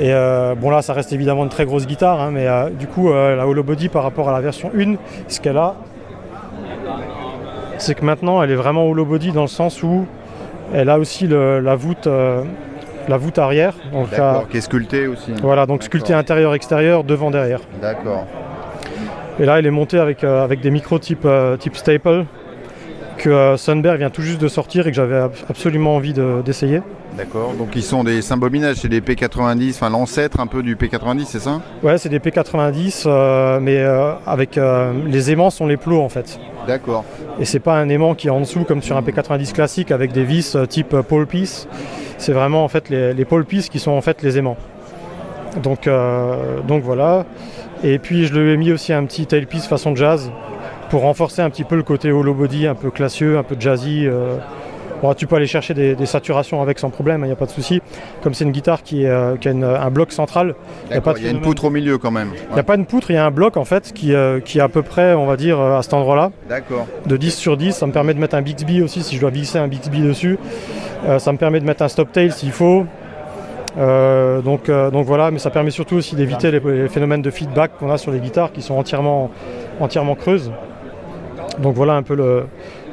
Et 0.00 0.12
euh, 0.12 0.54
bon 0.54 0.70
là 0.70 0.82
ça 0.82 0.92
reste 0.92 1.12
évidemment 1.12 1.44
une 1.44 1.50
très 1.50 1.64
grosse 1.64 1.86
guitare, 1.86 2.20
hein, 2.20 2.30
mais 2.32 2.48
euh, 2.48 2.68
du 2.70 2.86
coup 2.86 3.10
euh, 3.10 3.36
la 3.36 3.46
hollow 3.46 3.62
body 3.62 3.88
par 3.88 4.02
rapport 4.02 4.28
à 4.28 4.32
la 4.32 4.40
version 4.40 4.72
1, 4.76 4.94
ce 5.28 5.40
qu'elle 5.40 5.56
a, 5.56 5.76
c'est 7.82 7.94
que 7.94 8.04
maintenant 8.04 8.42
elle 8.42 8.50
est 8.50 8.54
vraiment 8.56 8.86
hollow 8.88 9.04
body 9.04 9.32
dans 9.32 9.42
le 9.42 9.48
sens 9.48 9.82
où 9.82 10.06
elle 10.72 10.88
a 10.88 10.98
aussi 10.98 11.26
le- 11.26 11.60
la 11.60 11.74
voûte, 11.74 12.06
euh, 12.06 12.42
la 13.08 13.16
voûte 13.16 13.38
arrière. 13.38 13.74
Donc, 13.92 14.10
D'accord. 14.10 14.48
Qui 14.48 14.58
est 14.58 14.60
sculpté 14.62 15.06
aussi. 15.08 15.32
voilà, 15.42 15.66
donc 15.66 15.82
sculpté 15.82 16.14
intérieur-extérieur, 16.14 17.02
devant 17.04 17.30
derrière. 17.30 17.60
D'accord. 17.80 18.26
Et 19.40 19.44
là, 19.44 19.58
il 19.58 19.66
est 19.66 19.70
monté 19.70 19.98
avec, 19.98 20.22
euh, 20.24 20.44
avec 20.44 20.60
des 20.60 20.70
micros 20.70 20.98
type, 20.98 21.24
euh, 21.24 21.56
type 21.56 21.76
Staple 21.76 22.24
que 23.22 23.30
euh, 23.30 23.56
Sunberg 23.56 23.98
vient 23.98 24.10
tout 24.10 24.22
juste 24.22 24.40
de 24.40 24.48
sortir 24.48 24.86
et 24.86 24.90
que 24.90 24.96
j'avais 24.96 25.16
ab- 25.16 25.32
absolument 25.48 25.94
envie 25.96 26.12
de- 26.12 26.42
d'essayer. 26.44 26.82
D'accord. 27.16 27.52
Donc 27.58 27.76
ils 27.76 27.82
sont 27.82 28.02
des 28.04 28.20
symbominages, 28.22 28.76
c'est 28.76 28.88
des 28.88 29.00
P90, 29.00 29.70
enfin 29.70 29.90
l'ancêtre 29.90 30.40
un 30.40 30.46
peu 30.46 30.62
du 30.62 30.76
P90, 30.76 31.24
c'est 31.26 31.38
ça? 31.40 31.60
Ouais, 31.82 31.98
c'est 31.98 32.08
des 32.08 32.18
P90, 32.18 33.04
euh, 33.06 33.60
mais 33.60 33.78
euh, 33.78 34.12
avec 34.26 34.58
euh, 34.58 34.92
les 35.06 35.30
aimants 35.30 35.50
sont 35.50 35.66
les 35.66 35.76
plots 35.76 36.00
en 36.02 36.08
fait. 36.08 36.38
D'accord. 36.66 37.04
Et 37.38 37.44
c'est 37.44 37.60
pas 37.60 37.78
un 37.78 37.88
aimant 37.88 38.14
qui 38.14 38.26
est 38.26 38.30
en 38.30 38.40
dessous 38.40 38.64
comme 38.64 38.82
sur 38.82 38.96
un 38.96 39.02
P90 39.02 39.52
classique 39.52 39.90
avec 39.92 40.12
des 40.12 40.24
vis 40.24 40.56
type 40.68 40.96
pole 41.08 41.26
piece. 41.26 41.68
C'est 42.18 42.32
vraiment 42.32 42.64
en 42.64 42.68
fait 42.68 42.88
les, 42.88 43.14
les 43.14 43.24
pole 43.24 43.44
piece 43.44 43.68
qui 43.68 43.78
sont 43.78 43.92
en 43.92 44.00
fait 44.00 44.22
les 44.22 44.38
aimants. 44.38 44.56
Donc, 45.62 45.88
donc 46.66 46.82
voilà. 46.82 47.26
Et 47.84 47.98
puis 47.98 48.26
je 48.26 48.32
lui 48.34 48.52
ai 48.52 48.56
mis 48.56 48.72
aussi 48.72 48.92
un 48.92 49.04
petit 49.04 49.26
tailpiece 49.26 49.66
façon 49.66 49.94
jazz 49.94 50.30
pour 50.92 51.00
renforcer 51.00 51.40
un 51.40 51.48
petit 51.48 51.64
peu 51.64 51.74
le 51.74 51.82
côté 51.82 52.12
hollow 52.12 52.34
body, 52.34 52.66
un 52.66 52.74
peu 52.74 52.90
classieux, 52.90 53.38
un 53.38 53.42
peu 53.42 53.56
jazzy. 53.58 54.06
euh. 54.06 54.36
Bon, 55.00 55.14
tu 55.14 55.26
peux 55.26 55.36
aller 55.36 55.46
chercher 55.46 55.72
des, 55.72 55.94
des 55.94 56.04
saturations 56.04 56.60
avec 56.60 56.78
sans 56.78 56.90
problème, 56.90 57.22
il 57.24 57.28
n'y 57.28 57.32
a 57.32 57.36
pas 57.36 57.46
de 57.46 57.50
souci. 57.50 57.80
Comme 58.22 58.34
c'est 58.34 58.44
une 58.44 58.50
guitare 58.52 58.82
qui, 58.82 59.04
est, 59.04 59.08
euh, 59.08 59.36
qui 59.36 59.48
a 59.48 59.52
une- 59.52 59.64
un 59.64 59.90
bloc 59.90 60.12
central, 60.12 60.54
il 60.84 60.92
n'y 60.92 60.96
a 60.98 61.00
pas 61.00 61.12
D'accord. 61.12 61.14
de 61.14 61.18
Il 61.20 61.24
y 61.24 61.28
a 61.28 61.30
une 61.32 61.40
poutre 61.40 61.64
au 61.64 61.70
milieu 61.70 61.96
quand 61.96 62.10
même. 62.10 62.28
il 62.50 62.52
n'y 62.54 62.60
a 62.60 62.62
pas 62.62 62.74
une 62.76 62.84
poutre, 62.84 63.10
il 63.10 63.14
y 63.14 63.16
a 63.16 63.24
un 63.24 63.30
bloc 63.30 63.56
en 63.56 63.64
fait 63.64 63.90
qui, 63.94 64.12
euh, 64.14 64.38
qui 64.40 64.58
est 64.58 64.60
à 64.60 64.68
peu 64.68 64.82
près, 64.82 65.14
on 65.14 65.24
va 65.24 65.36
dire, 65.38 65.58
à 65.58 65.82
cet 65.82 65.94
endroit-là 65.94 66.30
D'accord. 66.46 66.86
de 67.06 67.16
10 67.16 67.34
sur 67.34 67.56
10. 67.56 67.72
Ça 67.74 67.86
me 67.86 67.92
permet 67.92 68.12
de 68.12 68.20
mettre 68.20 68.34
un 68.36 68.42
Bixby 68.42 68.82
aussi 68.82 69.02
si 69.02 69.16
je 69.16 69.20
dois 69.22 69.30
visser 69.30 69.58
un 69.58 69.66
Bixby 69.68 70.02
dessus. 70.02 70.38
Euh, 71.08 71.18
ça 71.18 71.32
me 71.32 71.38
permet 71.38 71.58
de 71.58 71.64
mettre 71.64 71.82
un 71.82 71.88
stop 71.88 72.12
tail 72.12 72.30
s'il 72.32 72.52
faut. 72.52 72.84
Euh, 73.78 74.42
donc, 74.42 74.68
euh, 74.68 74.90
donc 74.90 75.06
voilà, 75.06 75.30
mais 75.30 75.38
ça 75.38 75.48
permet 75.48 75.70
surtout 75.70 75.96
aussi 75.96 76.14
d'éviter 76.14 76.50
les, 76.50 76.60
les 76.60 76.88
phénomènes 76.88 77.22
de 77.22 77.30
feedback 77.30 77.72
qu'on 77.78 77.90
a 77.90 77.96
sur 77.96 78.12
les 78.12 78.18
guitares 78.20 78.52
qui 78.52 78.60
sont 78.60 78.74
entièrement, 78.74 79.30
entièrement 79.80 80.14
creuses. 80.14 80.52
Donc 81.60 81.74
voilà 81.74 81.94
un 81.94 82.02
peu 82.02 82.14
le, 82.14 82.44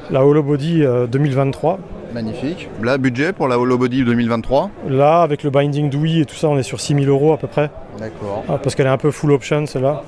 la 0.09 0.25
Hollow 0.25 0.43
Body 0.43 0.83
euh, 0.83 1.07
2023. 1.07 1.79
Magnifique. 2.13 2.67
Là, 2.81 2.97
budget 2.97 3.33
pour 3.33 3.47
la 3.47 3.59
Hollow 3.59 3.77
Body 3.77 4.03
2023 4.03 4.71
Là, 4.89 5.21
avec 5.21 5.43
le 5.43 5.51
binding 5.51 5.89
d'ouïe 5.91 6.21
et 6.21 6.25
tout 6.25 6.35
ça, 6.35 6.47
on 6.47 6.57
est 6.57 6.63
sur 6.63 6.79
6000 6.79 7.07
euros 7.07 7.33
à 7.33 7.37
peu 7.37 7.47
près. 7.47 7.69
D'accord. 7.99 8.43
Ah, 8.49 8.57
parce 8.61 8.73
qu'elle 8.73 8.87
est 8.87 8.89
un 8.89 8.97
peu 8.97 9.11
full 9.11 9.31
option 9.31 9.65
celle-là. 9.67 10.01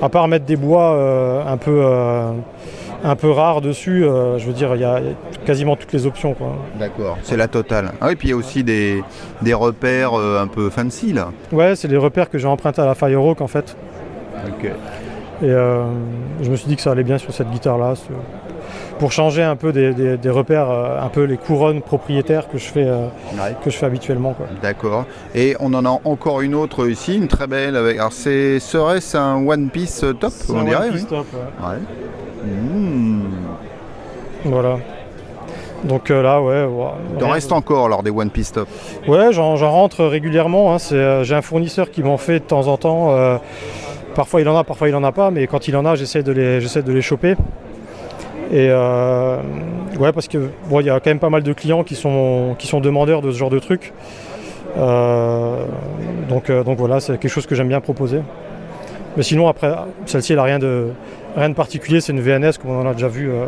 À 0.00 0.08
part 0.08 0.26
mettre 0.28 0.46
des 0.46 0.56
bois 0.56 0.94
euh, 0.94 1.44
un, 1.46 1.56
peu, 1.58 1.80
euh, 1.84 2.30
un 3.04 3.16
peu 3.16 3.30
rares 3.30 3.60
dessus, 3.60 4.04
euh, 4.04 4.38
je 4.38 4.46
veux 4.46 4.52
dire, 4.54 4.74
il 4.74 4.80
y 4.80 4.84
a 4.84 5.00
quasiment 5.44 5.76
toutes 5.76 5.92
les 5.92 6.06
options. 6.06 6.32
Quoi. 6.34 6.56
D'accord. 6.78 7.18
C'est 7.22 7.36
la 7.36 7.48
totale. 7.48 7.92
Ah 8.00 8.06
oui, 8.08 8.16
puis 8.16 8.28
il 8.28 8.30
y 8.30 8.34
a 8.34 8.36
aussi 8.36 8.64
des, 8.64 9.02
des 9.42 9.54
repères 9.54 10.18
euh, 10.18 10.42
un 10.42 10.46
peu 10.46 10.70
fancy 10.70 11.12
là. 11.12 11.28
Ouais, 11.52 11.76
c'est 11.76 11.88
les 11.88 11.96
repères 11.98 12.30
que 12.30 12.38
j'ai 12.38 12.48
empruntés 12.48 12.80
à 12.80 12.86
la 12.86 12.94
Firehawk 12.94 13.40
en 13.42 13.46
fait. 13.46 13.76
Ok. 14.46 14.70
Et 15.42 15.46
euh, 15.50 15.84
je 16.42 16.50
me 16.50 16.56
suis 16.56 16.68
dit 16.68 16.76
que 16.76 16.82
ça 16.82 16.92
allait 16.92 17.02
bien 17.04 17.18
sur 17.18 17.32
cette 17.32 17.50
guitare-là. 17.50 17.94
Pour 18.98 19.10
changer 19.10 19.42
un 19.42 19.56
peu 19.56 19.72
des, 19.72 19.92
des- 19.92 20.16
des 20.16 20.30
repères, 20.30 20.70
euh, 20.70 21.00
un 21.02 21.08
peu 21.08 21.24
les 21.24 21.36
couronnes 21.36 21.82
propriétaires 21.82 22.48
que 22.48 22.56
je 22.58 22.64
fais, 22.66 22.86
euh, 22.86 23.06
Ouais. 23.34 23.54
que 23.62 23.68
je 23.68 23.76
fais 23.76 23.86
habituellement. 23.86 24.34
D'accord. 24.62 25.04
Et 25.34 25.56
on 25.58 25.74
en 25.74 25.84
a 25.84 25.98
encore 26.04 26.40
une 26.42 26.54
autre 26.54 26.88
ici, 26.88 27.16
une 27.16 27.26
très 27.28 27.48
belle. 27.48 27.76
Avec... 27.76 27.98
Alors, 27.98 28.12
c'est 28.12 28.60
serait-ce 28.60 29.16
un 29.16 29.44
One 29.44 29.68
Piece 29.70 30.04
top 30.20 30.32
On 30.48 30.58
un 30.60 30.64
dirait, 30.64 30.76
One 30.76 30.90
oui. 30.92 30.98
Piece 30.98 31.08
Top, 31.08 31.26
ouais. 31.34 31.66
Ouais. 31.68 31.78
Mmh. 32.46 33.22
Voilà. 34.44 34.76
Donc 35.84 36.10
euh, 36.10 36.22
là, 36.22 36.40
ouais. 36.40 36.64
ouais, 36.64 36.88
Il 37.18 37.22
en 37.22 37.26
rien- 37.26 37.34
reste 37.34 37.52
encore 37.52 37.88
lors 37.88 38.02
des 38.02 38.10
One 38.10 38.30
Piece 38.30 38.52
top. 38.52 38.68
Ouais, 39.08 39.32
j'en 39.32 39.54
rentre 39.56 40.04
régulièrement. 40.04 40.74
hein. 40.74 40.78
Euh, 40.92 41.24
J'ai 41.24 41.34
un 41.34 41.42
fournisseur 41.42 41.90
qui 41.90 42.02
m'en 42.02 42.16
fait 42.16 42.38
de 42.38 42.44
temps 42.44 42.68
en 42.68 42.76
temps. 42.78 43.10
euh, 43.10 43.36
parfois 44.14 44.40
il 44.40 44.48
en 44.48 44.56
a, 44.56 44.64
parfois 44.64 44.88
il 44.88 44.94
en 44.94 45.04
a 45.04 45.12
pas, 45.12 45.30
mais 45.30 45.46
quand 45.46 45.68
il 45.68 45.76
en 45.76 45.84
a, 45.84 45.94
j'essaie 45.94 46.22
de 46.22 46.32
les, 46.32 46.60
j'essaie 46.60 46.82
de 46.82 46.92
les 46.92 47.02
choper. 47.02 47.36
Et 48.52 48.68
euh, 48.70 49.38
ouais, 49.98 50.12
parce 50.12 50.28
que 50.28 50.50
bon, 50.68 50.80
il 50.80 50.86
y 50.86 50.90
a 50.90 51.00
quand 51.00 51.10
même 51.10 51.18
pas 51.18 51.30
mal 51.30 51.42
de 51.42 51.52
clients 51.52 51.82
qui 51.82 51.94
sont, 51.94 52.54
qui 52.58 52.66
sont 52.66 52.80
demandeurs 52.80 53.22
de 53.22 53.32
ce 53.32 53.38
genre 53.38 53.50
de 53.50 53.58
trucs. 53.58 53.92
Euh, 54.76 55.64
donc, 56.28 56.50
euh, 56.50 56.62
donc 56.64 56.78
voilà, 56.78 57.00
c'est 57.00 57.18
quelque 57.18 57.30
chose 57.30 57.46
que 57.46 57.54
j'aime 57.54 57.68
bien 57.68 57.80
proposer. 57.80 58.20
Mais 59.16 59.22
sinon, 59.22 59.48
après, 59.48 59.72
celle-ci, 60.06 60.32
elle 60.32 60.38
a 60.40 60.42
rien 60.42 60.58
de, 60.58 60.88
rien 61.36 61.48
de 61.48 61.54
particulier. 61.54 62.00
C'est 62.00 62.12
une 62.12 62.20
VNS, 62.20 62.58
comme 62.60 62.72
on 62.72 62.80
en 62.82 62.86
a 62.88 62.92
déjà 62.92 63.08
vu. 63.08 63.30
euh, 63.30 63.46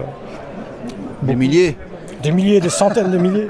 Des 1.22 1.34
milliers 1.36 1.76
des 2.22 2.32
milliers, 2.32 2.60
des 2.60 2.70
centaines 2.70 3.10
de 3.10 3.18
milliers. 3.18 3.46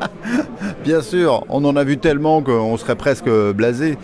Bien 0.84 1.02
sûr, 1.02 1.44
on 1.48 1.64
en 1.64 1.76
a 1.76 1.84
vu 1.84 1.98
tellement 1.98 2.42
qu'on 2.42 2.76
serait 2.76 2.94
presque 2.94 3.28
blasé. 3.28 3.98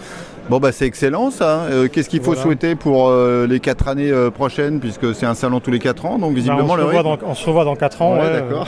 Bon 0.51 0.59
bah 0.59 0.73
c'est 0.73 0.85
excellent 0.87 1.31
ça. 1.31 1.61
Euh, 1.71 1.89
Qu'est-ce 1.91 2.09
qu'il 2.11 2.21
faut 2.21 2.27
Voilà. 2.33 2.43
souhaiter 2.43 2.75
pour 2.75 3.09
euh, 3.09 3.47
les 3.47 3.61
quatre 3.61 3.89
années 3.89 4.11
euh, 4.11 4.31
prochaines 4.31 4.79
puisque 4.79 5.15
c'est 5.15 5.25
un 5.25 5.35
salon 5.35 5.59
tous 5.61 5.71
les 5.71 5.79
quatre 5.79 6.05
ans 6.05 6.19
donc 6.19 6.31
on, 6.33 6.35
visiblement 6.35 6.69
se 6.75 6.77
le 6.77 6.85
revoit 6.85 7.01
rythme. 7.03 7.23
dans, 7.25 7.31
on 7.31 7.35
se 7.35 7.47
revoit 7.47 7.65
dans 7.65 7.77
4 7.77 8.03
ans. 8.03 8.15
Ouais, 8.15 8.21
ouais, 8.21 8.33
d'accord. 8.33 8.67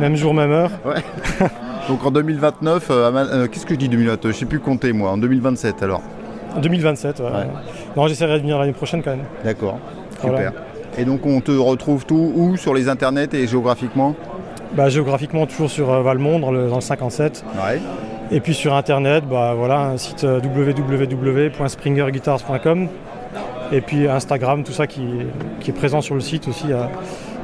même 0.00 0.16
jour, 0.16 0.34
même 0.34 0.50
heure. 0.52 0.70
Donc 1.88 2.04
en 2.04 2.10
2029, 2.10 2.88
euh, 2.90 3.08
à 3.08 3.10
ma- 3.10 3.20
euh, 3.24 3.46
qu'est-ce 3.50 3.64
que 3.64 3.72
je 3.72 3.78
dis 3.78 3.88
2029 3.88 4.32
Je 4.34 4.38
sais 4.38 4.44
plus 4.44 4.60
compter 4.60 4.92
moi. 4.92 5.10
En 5.12 5.16
2027 5.16 5.82
alors. 5.82 6.02
2027, 6.60 7.20
ouais. 7.20 7.24
Ouais. 7.26 7.30
Non, 7.96 8.06
j'essaierai 8.08 8.34
de 8.34 8.40
venir 8.40 8.58
l'année 8.58 8.72
prochaine 8.74 9.02
quand 9.02 9.12
même. 9.12 9.24
D'accord. 9.42 9.78
Super. 10.20 10.30
Voilà. 10.32 10.52
Et 10.98 11.06
donc 11.06 11.24
on 11.24 11.40
te 11.40 11.52
retrouve 11.52 12.04
tout 12.04 12.32
où? 12.36 12.56
Sur 12.58 12.74
les 12.74 12.90
internets 12.90 13.28
et 13.32 13.46
géographiquement? 13.46 14.14
Bah, 14.74 14.90
géographiquement, 14.90 15.46
toujours 15.46 15.70
sur 15.70 15.86
Valmont, 16.02 16.38
dans 16.40 16.50
le, 16.52 16.68
dans 16.68 16.74
le 16.74 16.80
57. 16.82 17.42
Ouais. 17.66 17.80
Et 18.30 18.40
puis 18.40 18.54
sur 18.54 18.74
internet, 18.74 19.24
bah, 19.28 19.54
voilà, 19.56 19.80
un 19.80 19.96
site 19.96 20.24
euh, 20.24 20.40
www.springerguitars.com. 20.40 22.88
Et 23.72 23.80
puis 23.80 24.06
Instagram, 24.08 24.62
tout 24.64 24.72
ça 24.72 24.86
qui, 24.86 25.02
qui 25.60 25.70
est 25.70 25.74
présent 25.74 26.00
sur 26.00 26.14
le 26.14 26.20
site 26.20 26.48
aussi. 26.48 26.66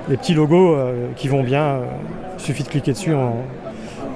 Les 0.08 0.16
petits 0.16 0.34
logos 0.34 0.74
euh, 0.74 1.06
qui 1.16 1.28
vont 1.28 1.42
bien. 1.42 1.62
euh, 1.62 1.84
Il 2.38 2.42
suffit 2.44 2.62
de 2.62 2.68
cliquer 2.68 2.92
dessus. 2.92 3.14
On, 3.14 3.32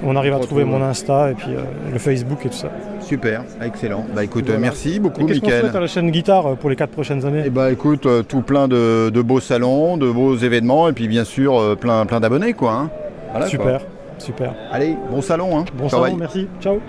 on 0.05 0.15
arrive 0.17 0.35
à 0.35 0.39
trouver 0.39 0.65
mon 0.65 0.83
Insta 0.83 1.31
et 1.31 1.35
puis 1.35 1.53
euh, 1.55 1.61
le 1.93 1.99
Facebook 1.99 2.39
et 2.45 2.49
tout 2.51 2.57
ça. 2.57 2.69
Super, 3.01 3.43
excellent. 3.65 4.05
Bah 4.15 4.23
écoute, 4.25 4.45
Voilà. 4.45 4.59
euh, 4.59 4.63
merci 4.63 4.97
Et 4.97 4.99
beaucoup 5.01 5.25
qu'est-ce 5.25 5.41
qu'on 5.41 5.49
souhaite 5.49 5.75
à 5.75 5.81
la 5.81 5.87
chaîne 5.87 6.11
guitare 6.11 6.47
euh, 6.47 6.55
pour 6.55 6.69
les 6.71 6.77
4 6.77 6.91
prochaines 6.91 7.25
années 7.27 7.43
Eh 7.47 7.51
bah 7.51 7.73
écoute, 7.73 8.05
euh, 8.07 8.23
tout 8.23 8.43
plein 8.43 8.69
de, 8.69 9.11
de 9.11 9.23
beaux 9.23 9.41
salons, 9.41 9.97
de 9.97 10.11
beaux 10.11 10.37
événements 10.37 10.89
et 10.89 10.93
puis 10.93 11.09
bien 11.09 11.25
sûr 11.25 11.59
euh, 11.59 11.75
plein, 11.75 12.05
plein 12.07 12.21
d'abonnés 12.21 12.53
quoi. 12.53 12.73
hein. 12.73 12.91
Voilà, 13.33 13.49
quoi. 13.57 13.79
Super. 14.19 14.55
Allez, 14.71 14.97
bon 15.11 15.23
salon. 15.23 15.59
Hein. 15.59 15.65
Bon 15.75 15.89
Ciao, 15.89 16.01
salon, 16.03 16.13
bye. 16.13 16.17
merci. 16.17 16.49
Ciao. 16.61 16.81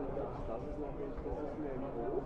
Das 0.00 0.60
ist 0.62 0.78
noch 0.78 0.94
nicht, 0.98 1.12
das 1.24 1.36
ist 1.44 1.58
mir 1.58 1.72
im 1.74 1.84
Hof. 1.94 2.22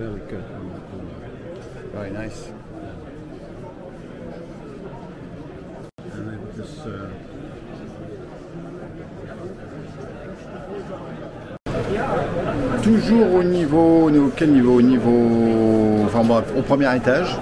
Have 0.00 0.14
belly 0.16 0.30
cut 0.30 0.44
on 0.54 1.90
Very 1.92 2.10
nice. 2.10 2.48
And 6.12 6.28
then 6.28 6.40
this. 6.56 6.78
Uh, 6.80 7.10
Toujours 12.82 13.34
au 13.34 13.42
niveau, 13.42 14.08
au 14.08 14.30
quel 14.34 14.52
niveau? 14.52 14.76
Au 14.76 14.82
niveau, 14.82 16.04
enfin 16.06 16.24
bref, 16.24 16.44
au 16.56 16.62
premier 16.62 16.96
étage. 16.96 17.36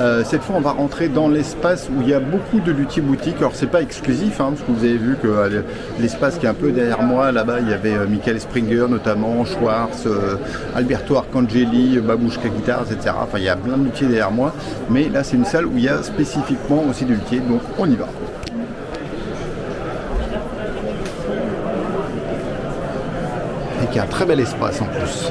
Euh, 0.00 0.22
cette 0.24 0.42
fois, 0.42 0.56
on 0.56 0.60
va 0.60 0.72
rentrer 0.72 1.08
dans 1.08 1.28
l'espace 1.28 1.88
où 1.94 2.00
il 2.00 2.08
y 2.08 2.14
a 2.14 2.20
beaucoup 2.20 2.60
de 2.60 2.72
luthiers 2.72 3.02
boutiques. 3.02 3.36
Alors, 3.38 3.54
c'est 3.54 3.70
pas 3.70 3.82
exclusif, 3.82 4.40
hein, 4.40 4.50
parce 4.50 4.62
que 4.62 4.72
vous 4.72 4.84
avez 4.84 4.96
vu 4.96 5.16
que 5.20 5.28
euh, 5.28 5.62
l'espace 6.00 6.38
qui 6.38 6.46
est 6.46 6.48
un 6.48 6.54
peu 6.54 6.72
derrière 6.72 7.02
moi, 7.02 7.30
là-bas, 7.30 7.60
il 7.60 7.68
y 7.68 7.74
avait 7.74 7.94
euh, 7.94 8.06
Michael 8.06 8.40
Springer 8.40 8.86
notamment, 8.88 9.44
Schwartz, 9.44 10.06
Alberto 10.74 11.16
Arcangeli, 11.16 11.98
Babouchka 12.00 12.48
Guitars, 12.48 12.90
etc. 12.90 13.14
Enfin, 13.22 13.38
il 13.38 13.44
y 13.44 13.48
a 13.48 13.56
plein 13.56 13.76
de 13.76 13.84
luthiers 13.84 14.06
derrière 14.06 14.30
moi. 14.30 14.54
Mais 14.88 15.08
là, 15.08 15.22
c'est 15.24 15.36
une 15.36 15.44
salle 15.44 15.66
où 15.66 15.72
il 15.76 15.84
y 15.84 15.88
a 15.88 16.02
spécifiquement 16.02 16.84
aussi 16.88 17.04
des 17.04 17.14
luthiers, 17.14 17.40
donc 17.40 17.60
on 17.78 17.88
y 17.88 17.96
va. 17.96 18.08
Et 23.82 23.86
qui 23.92 23.98
a 23.98 24.04
un 24.04 24.06
très 24.06 24.24
bel 24.24 24.40
espace 24.40 24.80
en 24.80 24.86
plus. 24.86 25.30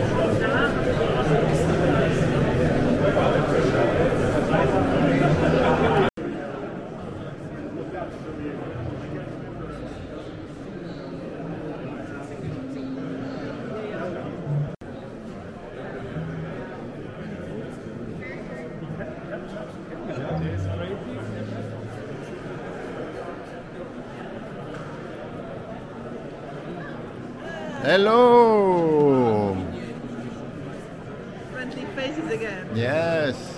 Hello! 27.84 29.58
friendly 31.52 31.86
faces 31.96 32.32
again. 32.32 32.70
Yes. 32.76 33.51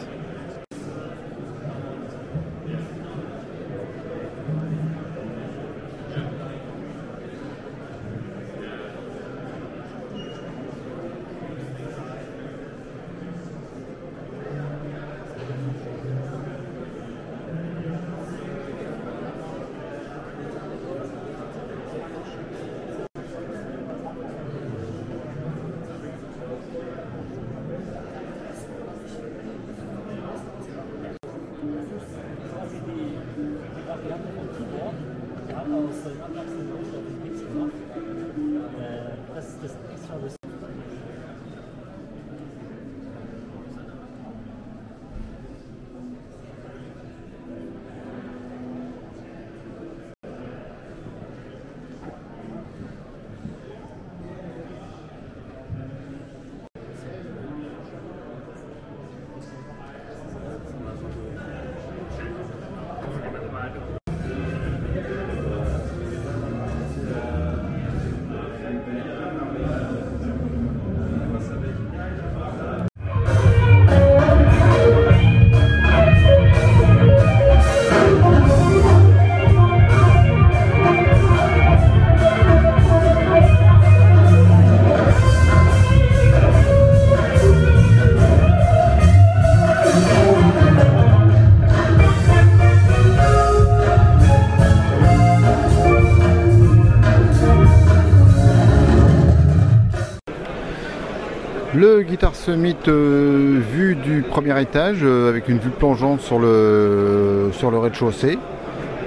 Summit 102.43 102.75
euh, 102.89 103.61
vue 103.71 103.95
du 103.95 104.21
premier 104.21 104.61
étage 104.61 104.97
euh, 105.01 105.29
avec 105.29 105.47
une 105.47 105.59
vue 105.59 105.69
plongeante 105.69 106.19
sur 106.19 106.39
le, 106.39 107.51
sur 107.53 107.71
le 107.71 107.77
rez-de-chaussée. 107.77 108.37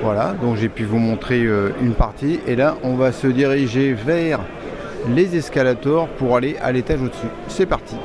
Voilà, 0.03 0.35
donc 0.41 0.57
j'ai 0.57 0.71
pu 0.71 0.85
vous 0.85 0.97
montrer 0.97 1.45
euh, 1.45 1.69
une 1.83 1.93
partie. 1.93 2.41
Et 2.47 2.57
là, 2.57 2.79
on 2.83 2.95
va 2.95 3.13
se 3.13 3.27
diriger 3.27 3.93
vers 3.93 4.41
les 5.15 5.37
escalators 5.37 6.09
pour 6.09 6.35
aller 6.35 6.57
à 6.63 6.73
l'étage 6.73 7.03
au-dessus. 7.03 7.29
C'est 7.49 7.67
parti. 7.67 7.97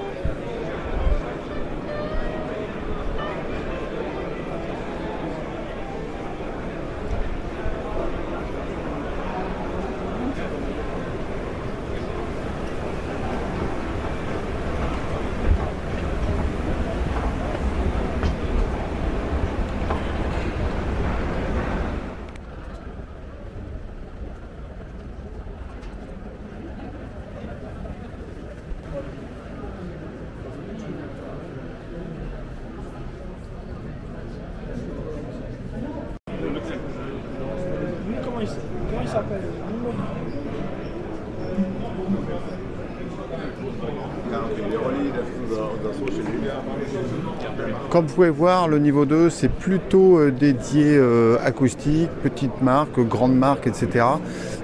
Comme 47.91 48.05
vous 48.05 48.15
pouvez 48.15 48.29
voir, 48.29 48.69
le 48.69 48.79
niveau 48.79 49.05
2, 49.05 49.29
c'est 49.29 49.51
plutôt 49.51 50.17
euh, 50.17 50.31
dédié 50.31 50.95
euh, 50.95 51.35
acoustique, 51.43 52.09
petite 52.23 52.61
marque, 52.61 52.97
grande 53.01 53.35
marque, 53.35 53.67
etc. 53.67 54.05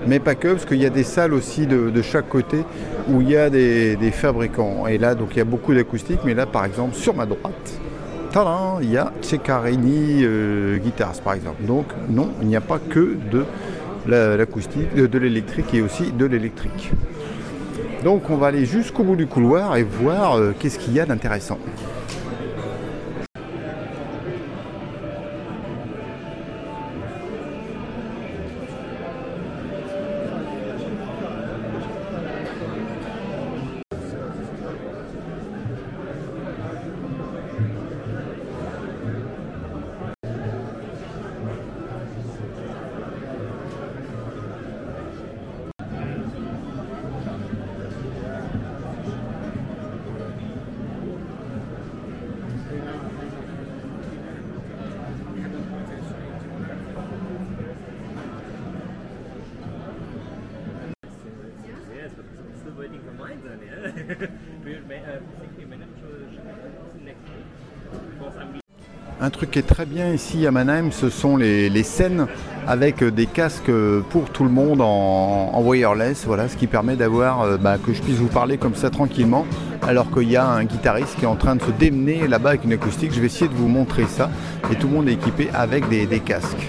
Mais 0.08 0.20
pas 0.20 0.34
que, 0.34 0.48
parce 0.54 0.64
qu'il 0.64 0.78
y 0.78 0.86
a 0.86 0.90
des 0.90 1.04
salles 1.04 1.34
aussi 1.34 1.68
de, 1.68 2.02
chaque 2.02 2.30
côté 2.30 2.64
où 3.10 3.20
il 3.20 3.30
y 3.30 3.36
a 3.36 3.50
des, 3.50 4.12
fabricants. 4.14 4.88
Et 4.88 4.98
là, 4.98 5.14
donc 5.14 5.32
il 5.34 5.40
y 5.40 5.42
a 5.42 5.44
beaucoup 5.44 5.74
d'acoustique, 5.74 6.20
mais 6.24 6.36
là, 6.36 6.46
par 6.46 6.64
exemple, 6.64 6.96
sur 6.96 7.14
ma 7.16 7.26
droite, 7.26 7.82
il 8.82 8.92
y 8.92 8.98
a 8.98 9.12
Ceccarini 9.22 10.22
euh, 10.24 10.78
Guitars, 10.78 11.20
par 11.22 11.34
exemple. 11.34 11.66
Donc 11.66 11.88
non, 12.10 12.30
il 12.42 12.48
n'y 12.48 12.56
a 12.56 12.62
pas 12.62 12.80
que 12.80 13.18
de 13.30 13.44
la- 14.08 14.38
l'acoustique, 14.38 14.96
de, 14.96 15.06
de 15.06 15.20
l'électrique 15.20 15.74
et 15.74 15.82
aussi 15.82 16.14
de 16.14 16.26
l'électrique. 16.26 16.94
Donc 18.06 18.30
on 18.30 18.38
va 18.38 18.48
aller 18.48 18.66
jusqu'au 18.66 19.04
bout 19.04 19.18
du 19.18 19.28
couloir 19.28 19.76
et 19.76 19.84
voir 19.84 20.38
euh, 20.38 20.56
qu'est-ce 20.58 20.80
qu'il 20.80 20.94
y 20.94 21.02
a 21.02 21.06
d'intéressant. 21.06 21.58
Un 69.28 69.30
truc 69.30 69.52
qui 69.52 69.60
est 69.60 69.68
très 69.68 69.86
bien 69.86 70.14
ici 70.14 70.48
à 70.48 70.52
Mannheim, 70.52 70.90
ce 70.94 71.10
sont 71.10 71.36
les, 71.36 71.84
scènes 71.84 72.28
avec 72.66 73.04
euh, 73.04 73.12
des 73.12 73.26
casques 73.26 73.68
euh, 73.68 74.00
pour 74.10 74.30
tout 74.30 74.46
le 74.46 74.50
monde 74.50 74.80
en, 74.80 75.62
wireless, 75.62 76.24
voilà, 76.26 76.48
ce 76.48 76.56
qui 76.56 76.66
permet 76.66 76.96
d'avoir 76.96 77.42
euh, 77.42 77.58
bah, 77.58 77.76
que 77.78 77.94
je 77.94 78.02
puisse 78.02 78.16
vous 78.16 78.30
parler 78.30 78.58
comme 78.58 78.74
ça 78.74 78.90
tranquillement, 78.90 79.46
alors 79.86 80.10
qu'il 80.12 80.32
y 80.32 80.38
a 80.38 80.48
un 80.48 80.64
guitariste 80.64 81.18
qui 81.20 81.26
est 81.26 81.28
en 81.28 81.36
train 81.36 81.58
de 81.58 81.62
se 81.62 81.72
démener 81.72 82.26
là-bas 82.26 82.52
avec 82.52 82.64
une 82.64 82.72
acoustique. 82.72 83.14
Je 83.14 83.20
vais 83.20 83.26
essayer 83.26 83.50
de 83.50 83.56
vous 83.56 83.68
montrer 83.68 84.06
ça, 84.06 84.30
et 84.72 84.76
tout 84.76 84.88
le 84.88 84.94
monde 84.94 85.10
est 85.10 85.14
équipé 85.16 85.50
avec 85.54 85.90
des 85.90 86.08
casques. 86.22 86.66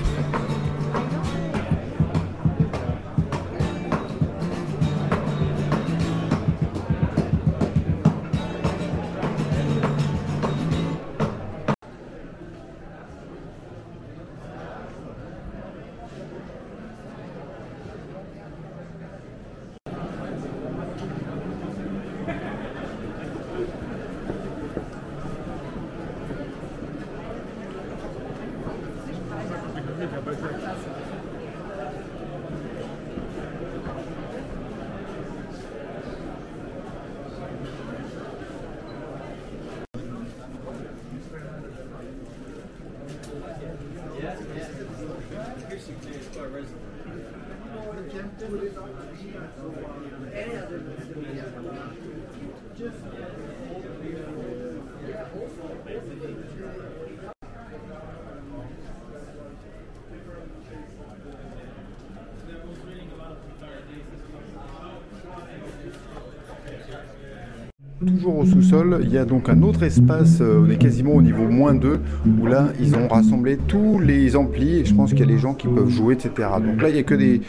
Toujours 68.06 68.38
au 68.38 68.46
sous-sol, 68.46 69.00
il 69.02 69.10
y 69.10 69.18
a 69.18 69.24
donc 69.24 69.48
un 69.48 69.60
autre 69.62 69.82
espace, 69.82 70.38
euh, 70.40 70.64
on 70.64 70.70
est 70.70 70.76
quasiment 70.76 71.14
au 71.14 71.22
niveau 71.22 71.48
moins 71.48 71.74
2, 71.74 71.98
où 72.40 72.46
là 72.46 72.68
ils 72.80 72.94
ont 72.94 73.08
rassemblé 73.08 73.56
tous 73.56 73.98
les 73.98 74.36
amplis, 74.36 74.78
et 74.78 74.84
je 74.84 74.94
pense 74.94 75.10
qu'il 75.10 75.20
y 75.20 75.22
a 75.24 75.26
les 75.26 75.38
gens 75.38 75.52
qui 75.52 75.66
peuvent 75.66 75.88
jouer, 75.90 76.14
etc. 76.14 76.48
Donc 76.64 76.80
là 76.80 76.90
il 76.90 76.94
n'y 76.94 77.00
a 77.00 77.02
que 77.02 77.14
des 77.14 77.40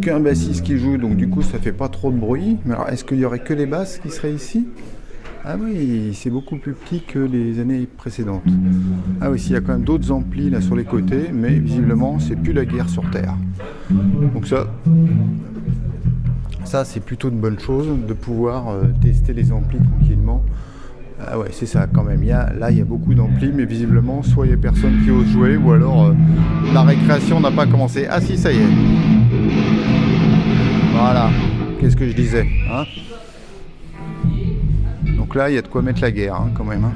qu'un 0.00 0.18
bassiste 0.20 0.64
qui 0.64 0.78
joue, 0.78 0.96
donc 0.96 1.16
du 1.16 1.28
coup 1.28 1.42
ça 1.42 1.58
fait 1.58 1.72
pas 1.72 1.88
trop 1.88 2.10
de 2.10 2.16
bruit. 2.16 2.56
Mais 2.64 2.74
alors 2.74 2.88
est-ce 2.88 3.04
qu'il 3.04 3.18
y 3.18 3.24
aurait 3.26 3.40
que 3.40 3.52
les 3.52 3.66
basses 3.66 3.98
qui 3.98 4.08
seraient 4.08 4.32
ici? 4.32 4.66
Ah 5.44 5.56
oui, 5.58 6.10
c'est 6.14 6.30
beaucoup 6.30 6.56
plus 6.56 6.72
petit 6.72 7.00
que 7.00 7.18
les 7.18 7.58
années 7.60 7.86
précédentes. 7.96 8.42
Ah 9.20 9.30
oui, 9.30 9.38
s'il 9.38 9.52
y 9.52 9.56
a 9.56 9.60
quand 9.60 9.72
même 9.72 9.84
d'autres 9.84 10.10
amplis 10.10 10.50
là 10.50 10.60
sur 10.60 10.76
les 10.76 10.84
côtés, 10.84 11.30
mais 11.32 11.58
visiblement 11.58 12.18
c'est 12.18 12.36
plus 12.36 12.52
la 12.52 12.64
guerre 12.64 12.88
sur 12.88 13.08
Terre. 13.10 13.34
Donc 13.90 14.46
ça, 14.46 14.66
ça, 16.64 16.84
c'est 16.84 17.00
plutôt 17.00 17.30
une 17.30 17.38
bonne 17.38 17.58
chose 17.58 17.86
de 18.06 18.12
pouvoir 18.12 18.68
euh, 18.68 18.82
tester 19.00 19.32
les 19.32 19.52
amplis 19.52 19.78
tranquillement. 19.78 20.42
Ah 21.26 21.38
ouais, 21.38 21.48
c'est 21.50 21.66
ça 21.66 21.86
quand 21.86 22.04
même. 22.04 22.22
Il 22.22 22.28
là, 22.28 22.70
il 22.70 22.76
y 22.76 22.80
a 22.82 22.84
beaucoup 22.84 23.14
d'amplis, 23.14 23.50
mais 23.54 23.64
visiblement, 23.64 24.22
soit 24.22 24.44
il 24.44 24.50
n'y 24.50 24.54
a 24.54 24.58
personne 24.58 25.02
qui 25.02 25.10
ose 25.10 25.26
jouer, 25.28 25.56
ou 25.56 25.72
alors 25.72 26.06
euh, 26.06 26.14
la 26.74 26.82
récréation 26.82 27.40
n'a 27.40 27.50
pas 27.50 27.66
commencé. 27.66 28.06
Ah 28.10 28.20
si, 28.20 28.36
ça 28.36 28.52
y 28.52 28.56
est. 28.56 28.68
Voilà. 30.92 31.30
Qu'est-ce 31.80 31.96
que 31.96 32.06
je 32.06 32.14
disais 32.14 32.46
hein? 32.70 32.84
Donc 35.28 35.34
là, 35.34 35.50
il 35.50 35.56
y 35.56 35.58
a 35.58 35.62
de 35.62 35.68
quoi 35.68 35.82
mettre 35.82 36.00
la 36.00 36.10
guerre 36.10 36.36
hein, 36.36 36.50
quand 36.54 36.64
même. 36.64 36.84
hein. 36.84 36.92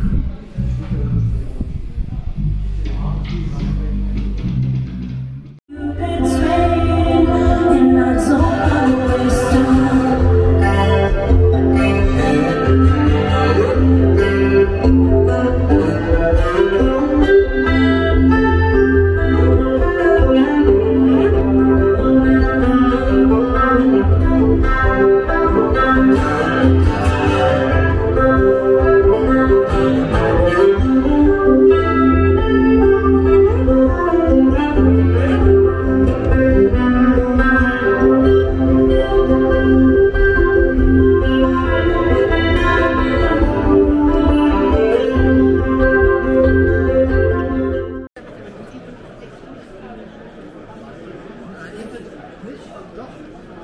Doch, 52.94 53.08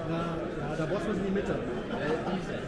da, 0.08 0.16
ja, 0.16 0.76
da 0.76 0.86
braucht 0.86 1.06
man 1.06 1.16
in 1.18 1.24
die 1.24 1.30
Mitte. 1.30 1.52
Äh, 1.52 2.67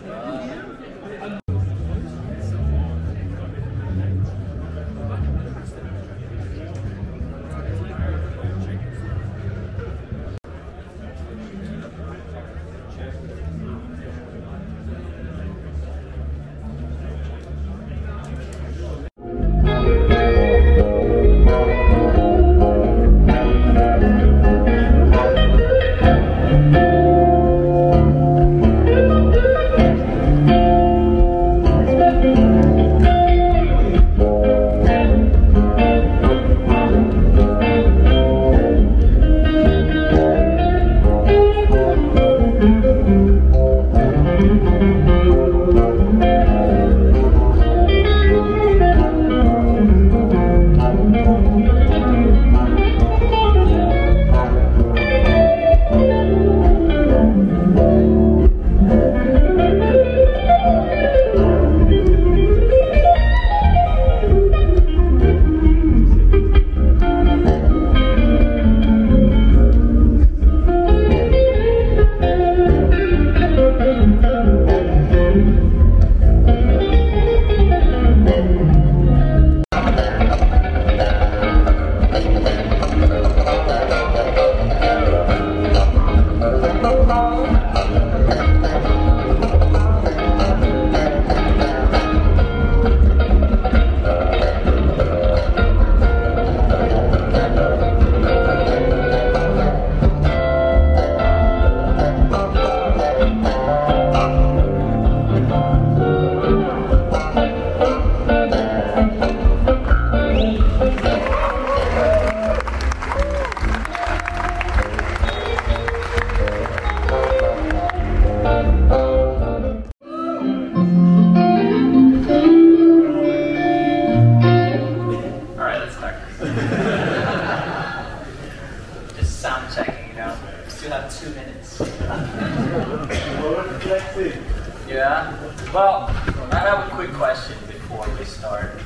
question 137.20 137.58
before 137.66 138.08
we 138.18 138.24
start. 138.24 138.80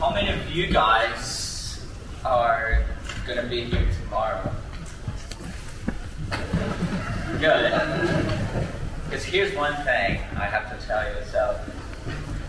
How 0.00 0.12
many 0.12 0.28
of 0.30 0.50
you 0.50 0.66
guys 0.66 1.80
are 2.24 2.84
gonna 3.24 3.44
be 3.44 3.62
here 3.62 3.86
tomorrow? 4.02 4.52
Good. 7.38 7.70
Because 9.04 9.24
here's 9.24 9.54
one 9.54 9.72
thing 9.84 10.18
I 10.34 10.46
have 10.46 10.76
to 10.76 10.84
tell 10.84 11.04
you. 11.04 11.24
So, 11.30 11.60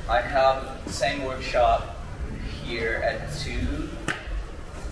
I 0.10 0.22
have 0.22 0.84
the 0.86 0.92
same 0.92 1.24
workshop 1.24 1.96
here 2.64 2.96
at 3.06 3.32
2, 3.42 3.52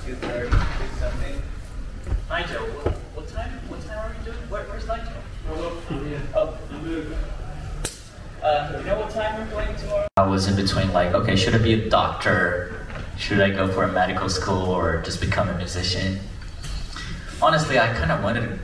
2.30, 0.06 0.52
2 0.52 0.58
something. 1.00 1.42
Nigel, 2.30 2.68
what, 2.68 2.94
what 3.16 3.28
time, 3.30 3.50
what 3.68 3.82
time 3.88 3.98
are 3.98 4.14
you 4.14 4.26
doing? 4.26 4.48
Where, 4.48 4.62
where's 4.66 4.86
Nigel? 4.86 5.12
Oh. 6.36 7.41
Uh, 8.42 8.76
you 8.78 8.86
know 8.86 9.00
what 9.00 9.10
time 9.10 9.40
we're 9.40 9.52
going 9.52 9.76
tomorrow? 9.76 10.08
I 10.18 10.26
was 10.26 10.48
in 10.48 10.56
between 10.56 10.92
like, 10.94 11.14
okay, 11.14 11.36
should 11.36 11.54
I 11.54 11.60
be 11.60 11.74
a 11.74 11.90
doctor? 11.90 12.86
Should 13.18 13.40
I 13.40 13.50
go 13.50 13.68
for 13.68 13.84
a 13.84 13.92
medical 13.92 14.30
school 14.30 14.66
or 14.70 15.02
just 15.04 15.22
become 15.22 15.48
a 15.50 15.58
musician? 15.58 16.20
Honestly, 17.42 17.78
I 17.78 17.94
kind 17.94 18.12
of 18.12 18.24
wanted 18.24 18.60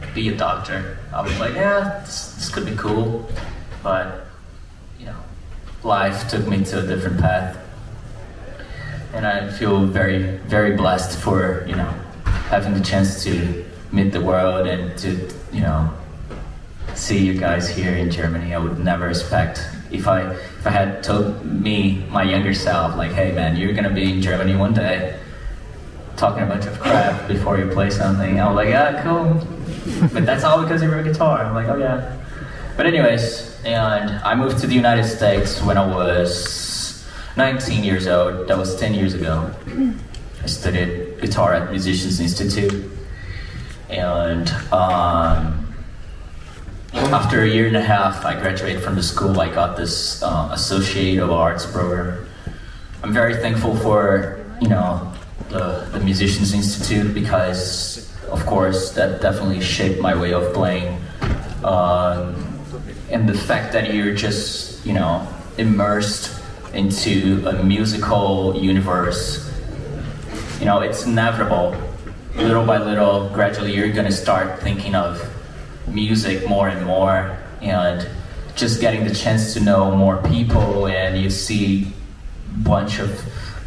to 0.00 0.08
be 0.14 0.28
a 0.28 0.36
doctor. 0.36 0.98
I 1.12 1.22
was 1.22 1.38
like, 1.38 1.54
yeah, 1.54 2.00
this, 2.04 2.34
this 2.34 2.48
could 2.48 2.64
be 2.64 2.76
cool. 2.76 3.28
But, 3.82 4.26
you 4.98 5.06
know, 5.06 5.16
life 5.82 6.28
took 6.28 6.46
me 6.46 6.64
to 6.64 6.78
a 6.84 6.86
different 6.86 7.20
path 7.20 7.58
and 9.12 9.26
I 9.26 9.50
feel 9.50 9.86
very, 9.86 10.36
very 10.48 10.76
blessed 10.76 11.18
for 11.18 11.64
you 11.66 11.74
know 11.74 11.90
having 12.50 12.74
the 12.74 12.80
chance 12.80 13.24
to 13.24 13.64
meet 13.92 14.12
the 14.12 14.20
world 14.20 14.66
and 14.66 14.96
to 14.98 15.32
you 15.52 15.60
know 15.60 15.92
see 16.98 17.24
you 17.24 17.34
guys 17.34 17.68
here 17.68 17.94
in 17.94 18.10
Germany. 18.10 18.54
I 18.54 18.58
would 18.58 18.78
never 18.78 19.08
expect 19.08 19.64
if 19.90 20.06
I 20.08 20.32
if 20.32 20.66
I 20.66 20.70
had 20.70 21.02
told 21.02 21.44
me 21.44 22.04
my 22.10 22.22
younger 22.22 22.52
self 22.52 22.96
like, 22.96 23.12
hey 23.12 23.32
man, 23.32 23.56
you're 23.56 23.72
gonna 23.72 23.94
be 23.94 24.12
in 24.12 24.20
Germany 24.20 24.56
one 24.56 24.74
day, 24.74 25.18
talking 26.16 26.42
a 26.42 26.46
bunch 26.46 26.66
of 26.66 26.78
crap 26.80 27.28
before 27.28 27.58
you 27.58 27.70
play 27.70 27.90
something. 27.90 28.40
I 28.40 28.46
was 28.48 28.56
like, 28.56 28.68
yeah, 28.68 29.02
cool, 29.02 29.46
but 30.12 30.26
that's 30.26 30.44
all 30.44 30.62
because 30.62 30.82
you 30.82 30.92
a 30.92 31.02
guitar. 31.02 31.44
I'm 31.44 31.54
like, 31.54 31.68
oh 31.68 31.76
yeah. 31.76 32.16
But 32.76 32.86
anyways, 32.86 33.60
and 33.64 34.10
I 34.24 34.34
moved 34.34 34.58
to 34.58 34.66
the 34.66 34.74
United 34.74 35.04
States 35.04 35.62
when 35.62 35.78
I 35.78 35.86
was 35.86 37.06
19 37.36 37.84
years 37.84 38.06
old. 38.06 38.48
That 38.48 38.58
was 38.58 38.76
10 38.76 38.94
years 38.94 39.14
ago. 39.14 39.52
I 40.42 40.46
studied 40.46 41.20
guitar 41.20 41.54
at 41.54 41.70
Musicians 41.70 42.20
Institute, 42.20 42.90
and 43.88 44.48
um, 44.72 45.57
after 46.94 47.42
a 47.42 47.48
year 47.48 47.66
and 47.66 47.76
a 47.76 47.82
half, 47.82 48.24
I 48.24 48.38
graduated 48.38 48.82
from 48.82 48.94
the 48.94 49.02
school. 49.02 49.40
I 49.40 49.52
got 49.52 49.76
this 49.76 50.22
uh, 50.22 50.48
Associate 50.52 51.18
of 51.18 51.30
Arts 51.30 51.66
program. 51.66 52.26
I'm 53.02 53.12
very 53.12 53.36
thankful 53.36 53.76
for 53.76 54.44
you 54.60 54.68
know 54.68 55.12
the, 55.48 55.88
the 55.92 56.00
Musicians 56.00 56.52
Institute 56.54 57.14
because, 57.14 58.12
of 58.28 58.44
course, 58.46 58.92
that 58.92 59.20
definitely 59.20 59.60
shaped 59.60 60.00
my 60.00 60.18
way 60.18 60.32
of 60.32 60.52
playing. 60.54 60.98
Um, 61.64 62.44
and 63.10 63.28
the 63.28 63.36
fact 63.36 63.72
that 63.72 63.94
you're 63.94 64.14
just 64.14 64.84
you 64.84 64.92
know 64.92 65.26
immersed 65.58 66.40
into 66.74 67.46
a 67.46 67.62
musical 67.62 68.56
universe. 68.56 69.44
You 70.58 70.66
know, 70.66 70.80
it's 70.80 71.06
inevitable. 71.06 71.76
Little 72.34 72.64
by 72.64 72.78
little, 72.78 73.28
gradually, 73.30 73.74
you're 73.74 73.92
gonna 73.92 74.12
start 74.12 74.60
thinking 74.60 74.94
of 74.94 75.20
music 75.94 76.48
more 76.48 76.68
and 76.68 76.84
more, 76.86 77.38
and 77.62 78.08
just 78.54 78.80
getting 78.80 79.04
the 79.04 79.14
chance 79.14 79.54
to 79.54 79.60
know 79.60 79.94
more 79.94 80.18
people, 80.22 80.86
and 80.86 81.20
you 81.20 81.30
see 81.30 81.92
a 82.54 82.58
bunch 82.58 82.98
of 82.98 83.10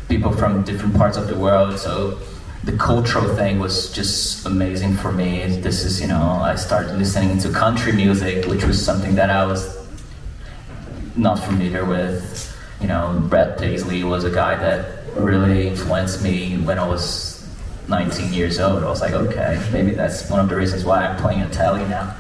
people 0.10 0.32
from 0.32 0.64
different 0.64 0.96
parts 0.96 1.18
of 1.18 1.28
the 1.28 1.38
world. 1.38 1.80
So 1.80 2.20
the 2.64 2.74
cultural 2.74 3.36
thing 3.36 3.60
was 3.60 3.92
just 3.92 4.46
amazing 4.46 4.96
for 4.96 5.12
me. 5.12 5.46
This 5.48 5.84
is, 5.84 6.02
you 6.02 6.08
know, 6.08 6.40
I 6.42 6.56
started 6.56 6.98
listening 6.98 7.40
to 7.40 7.50
country 7.52 7.94
music, 7.94 8.46
which 8.46 8.64
was 8.64 8.84
something 8.84 9.16
that 9.16 9.30
I 9.30 9.46
was 9.46 9.78
not 11.16 11.40
familiar 11.40 11.86
with 11.86 12.52
you 12.82 12.88
know, 12.88 13.22
Brett 13.30 13.60
Paisley 13.60 14.04
was 14.04 14.24
a 14.24 14.32
guy 14.32 14.56
that 14.56 15.04
really 15.16 15.68
influenced 15.68 16.24
me 16.24 16.58
when 16.58 16.80
I 16.80 16.88
was 16.88 17.31
19 17.92 18.32
years 18.32 18.58
old. 18.58 18.84
I 18.84 18.88
was 18.88 19.02
like, 19.02 19.12
okay, 19.12 19.62
maybe 19.74 19.92
that's 19.92 20.30
one 20.30 20.40
of 20.40 20.48
the 20.48 20.56
reasons 20.56 20.86
why 20.86 21.06
I'm 21.06 21.18
playing 21.18 21.42
in 21.42 21.52
Tally 21.52 21.84
now. 21.90 22.16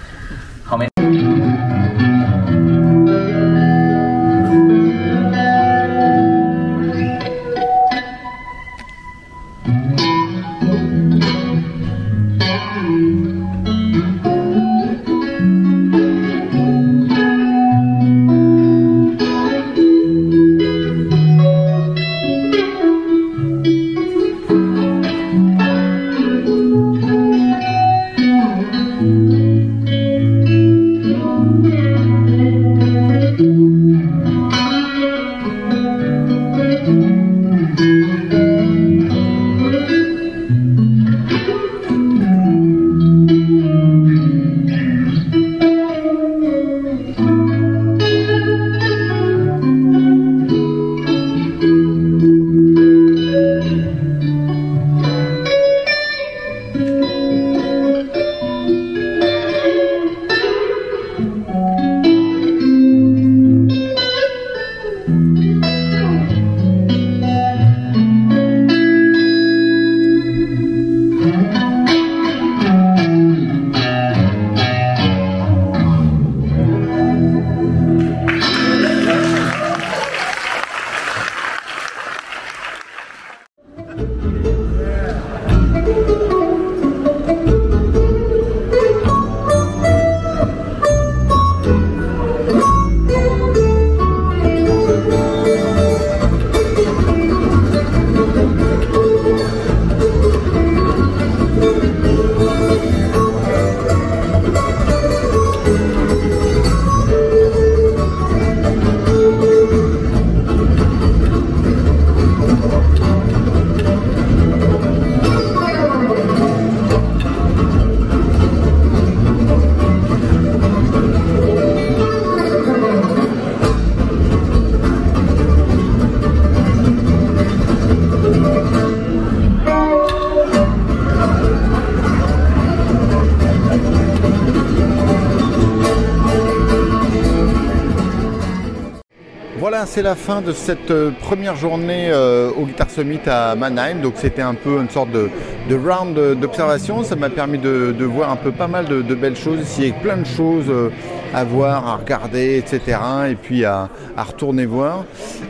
C'est 139.86 140.04
la 140.04 140.16
fin 140.16 140.42
de 140.42 140.52
cette 140.52 140.92
euh, 140.92 141.12
première 141.22 141.56
journée 141.56 142.10
euh, 142.12 142.52
au 142.52 142.66
Guitar 142.66 142.90
Summit 142.90 143.22
à 143.26 143.56
Mannheim. 143.56 144.02
Donc 144.02 144.14
c'était 144.18 144.42
un 144.42 144.54
peu 144.54 144.80
une 144.80 144.90
sorte 144.90 145.10
de, 145.12 145.30
round 145.70 146.14
d'observation. 146.40 147.04
Ça 147.04 147.16
m'a 147.16 147.30
permis 147.30 147.58
de, 147.58 148.06
voir 148.06 148.32
un 148.32 148.36
peu 148.36 148.52
pas 148.52 148.68
mal 148.68 148.86
de, 148.86 149.16
belles 149.16 149.36
choses 149.36 149.60
ici, 149.62 149.82
avec 149.82 150.02
plein 150.02 150.18
de 150.18 150.26
choses 150.26 150.66
euh, 150.70 150.90
à 151.34 151.44
voir, 151.44 151.88
à 151.88 151.96
regarder, 151.96 152.58
etc. 152.58 153.00
Et 153.32 153.36
puis 153.36 153.66
à, 153.66 153.90
retourner 154.18 154.66
voir. 154.66 155.06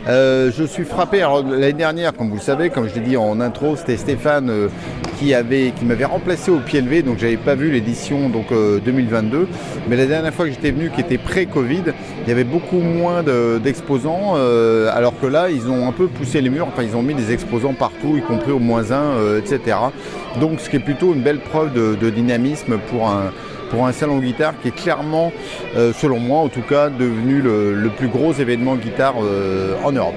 Je 0.06 0.64
suis 0.66 0.84
frappé. 0.84 1.20
L'année 1.20 1.72
dernière, 1.72 2.12
comme 2.14 2.30
vous 2.30 2.36
le 2.36 2.40
savez, 2.40 2.70
comme 2.70 2.88
je 2.88 2.94
l'ai 2.94 3.00
dit 3.00 3.16
en 3.16 3.40
intro, 3.40 3.76
c'était 3.76 3.96
Stéphane 3.96 4.68
qui 5.22 5.34
avait, 5.34 5.72
qui 5.78 5.84
m'avait 5.84 6.04
remplacé 6.04 6.50
au 6.50 6.58
pied 6.58 6.80
levé. 6.80 7.02
Donc 7.02 7.18
j'avais 7.18 7.36
pas 7.36 7.54
vu 7.54 7.70
l'édition 7.70 8.28
donc 8.28 8.50
euh, 8.50 8.80
2022. 8.84 9.48
Mais 9.88 9.96
la 9.96 10.06
dernière 10.06 10.34
fois 10.34 10.46
que 10.46 10.50
j'étais 10.50 10.72
venu, 10.72 10.90
qui 10.90 11.00
était 11.00 11.18
pré-Covid, 11.18 11.84
il 12.22 12.28
y 12.28 12.32
avait 12.32 12.44
beaucoup 12.44 12.80
moins 12.80 13.22
de- 13.22 13.58
euh, 14.34 14.90
alors 14.92 15.18
que 15.20 15.26
là, 15.26 15.50
ils 15.50 15.68
ont 15.68 15.88
un 15.88 15.92
peu 15.92 16.06
poussé 16.06 16.40
les 16.40 16.50
murs. 16.50 16.66
Enfin, 16.66 16.82
ils 16.82 16.96
ont 16.96 17.02
mis 17.02 17.14
des 17.14 17.32
exposants 17.32 17.74
partout, 17.74 18.16
y 18.16 18.22
compris 18.22 18.52
au 18.52 18.58
moins 18.58 18.90
1, 18.90 19.38
etc. 19.38 19.76
Donc 20.40 20.60
ce 20.60 20.70
qui 20.70 20.76
est 20.76 20.80
plutôt 20.80 21.14
une 21.14 21.22
belle 21.22 21.40
preuve 21.40 21.72
de 21.72 22.10
dynamisme 22.10 22.78
pour 22.90 23.08
un 23.08 23.32
pour 23.72 23.86
un 23.86 23.92
salon 23.92 24.18
guitare 24.18 24.52
qui 24.60 24.68
est 24.68 24.76
clairement, 24.76 25.32
euh, 25.76 25.92
selon 25.94 26.20
moi 26.20 26.40
en 26.40 26.48
tout 26.48 26.60
cas, 26.60 26.90
devenu 26.90 27.40
le, 27.40 27.90
plus 27.96 28.08
gros 28.08 28.32
événement 28.32 28.76
guitare 28.76 29.14
euh, 29.22 29.74
en 29.82 29.92
Europe. 29.92 30.14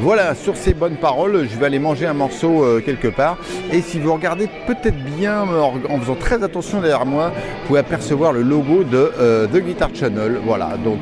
Voilà, 0.00 0.34
sur 0.34 0.56
ces 0.56 0.74
bonnes 0.74 0.96
paroles, 0.96 1.46
je 1.50 1.58
vais 1.58 1.66
aller 1.66 1.78
manger 1.78 2.06
un 2.06 2.14
morceau 2.14 2.64
euh, 2.64 2.80
quelque 2.80 3.08
part. 3.08 3.36
Et 3.72 3.82
si 3.82 3.98
vous 3.98 4.12
regardez 4.12 4.48
peut-être 4.66 4.96
bien, 5.16 5.42
en, 5.42 6.00
faisant 6.00 6.14
très 6.14 6.42
attention 6.42 6.80
derrière 6.80 7.06
moi, 7.06 7.30
vous 7.30 7.66
pouvez 7.68 7.80
apercevoir 7.80 8.32
le 8.32 8.42
logo 8.42 8.84
de 8.84 9.12
The 9.52 9.58
Guitar 9.58 9.90
Channel. 9.94 10.38
Voilà, 10.44 10.76
donc 10.82 11.00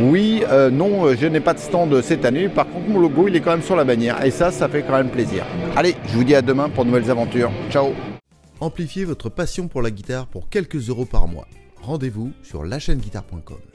oui, 0.00 0.42
non, 0.72 1.14
je 1.14 1.26
n'ai 1.26 1.40
pas 1.40 1.54
de 1.54 1.58
stand 1.58 2.00
cette 2.02 2.24
année. 2.24 2.48
Par 2.48 2.66
contre, 2.66 2.88
mon 2.88 3.00
logo, 3.00 3.28
il 3.28 3.36
est 3.36 3.40
quand 3.40 3.52
même 3.52 3.62
sur 3.62 3.76
la 3.76 3.84
bannière. 3.84 4.24
Et 4.24 4.30
ça, 4.30 4.50
ça 4.50 4.68
fait 4.68 4.82
quand 4.82 4.96
même 4.96 5.08
plaisir. 5.08 5.44
Allez, 5.76 5.94
je 6.06 6.16
vous 6.16 6.24
dis 6.24 6.34
à 6.34 6.42
demain 6.42 6.68
pour 6.68 6.84
de 6.84 6.90
nouvelles 6.90 7.10
aventures. 7.10 7.50
Ciao 7.70 7.92
Amplifiez 8.60 9.04
votre 9.04 9.28
passion 9.28 9.68
pour 9.68 9.82
la 9.82 9.90
guitare 9.90 10.26
pour 10.26 10.48
quelques 10.48 10.88
euros 10.88 11.06
par 11.06 11.28
mois. 11.28 11.48
Rendez-vous 11.82 12.32
sur 12.42 12.64
lachaîneguitare.com. 12.64 13.73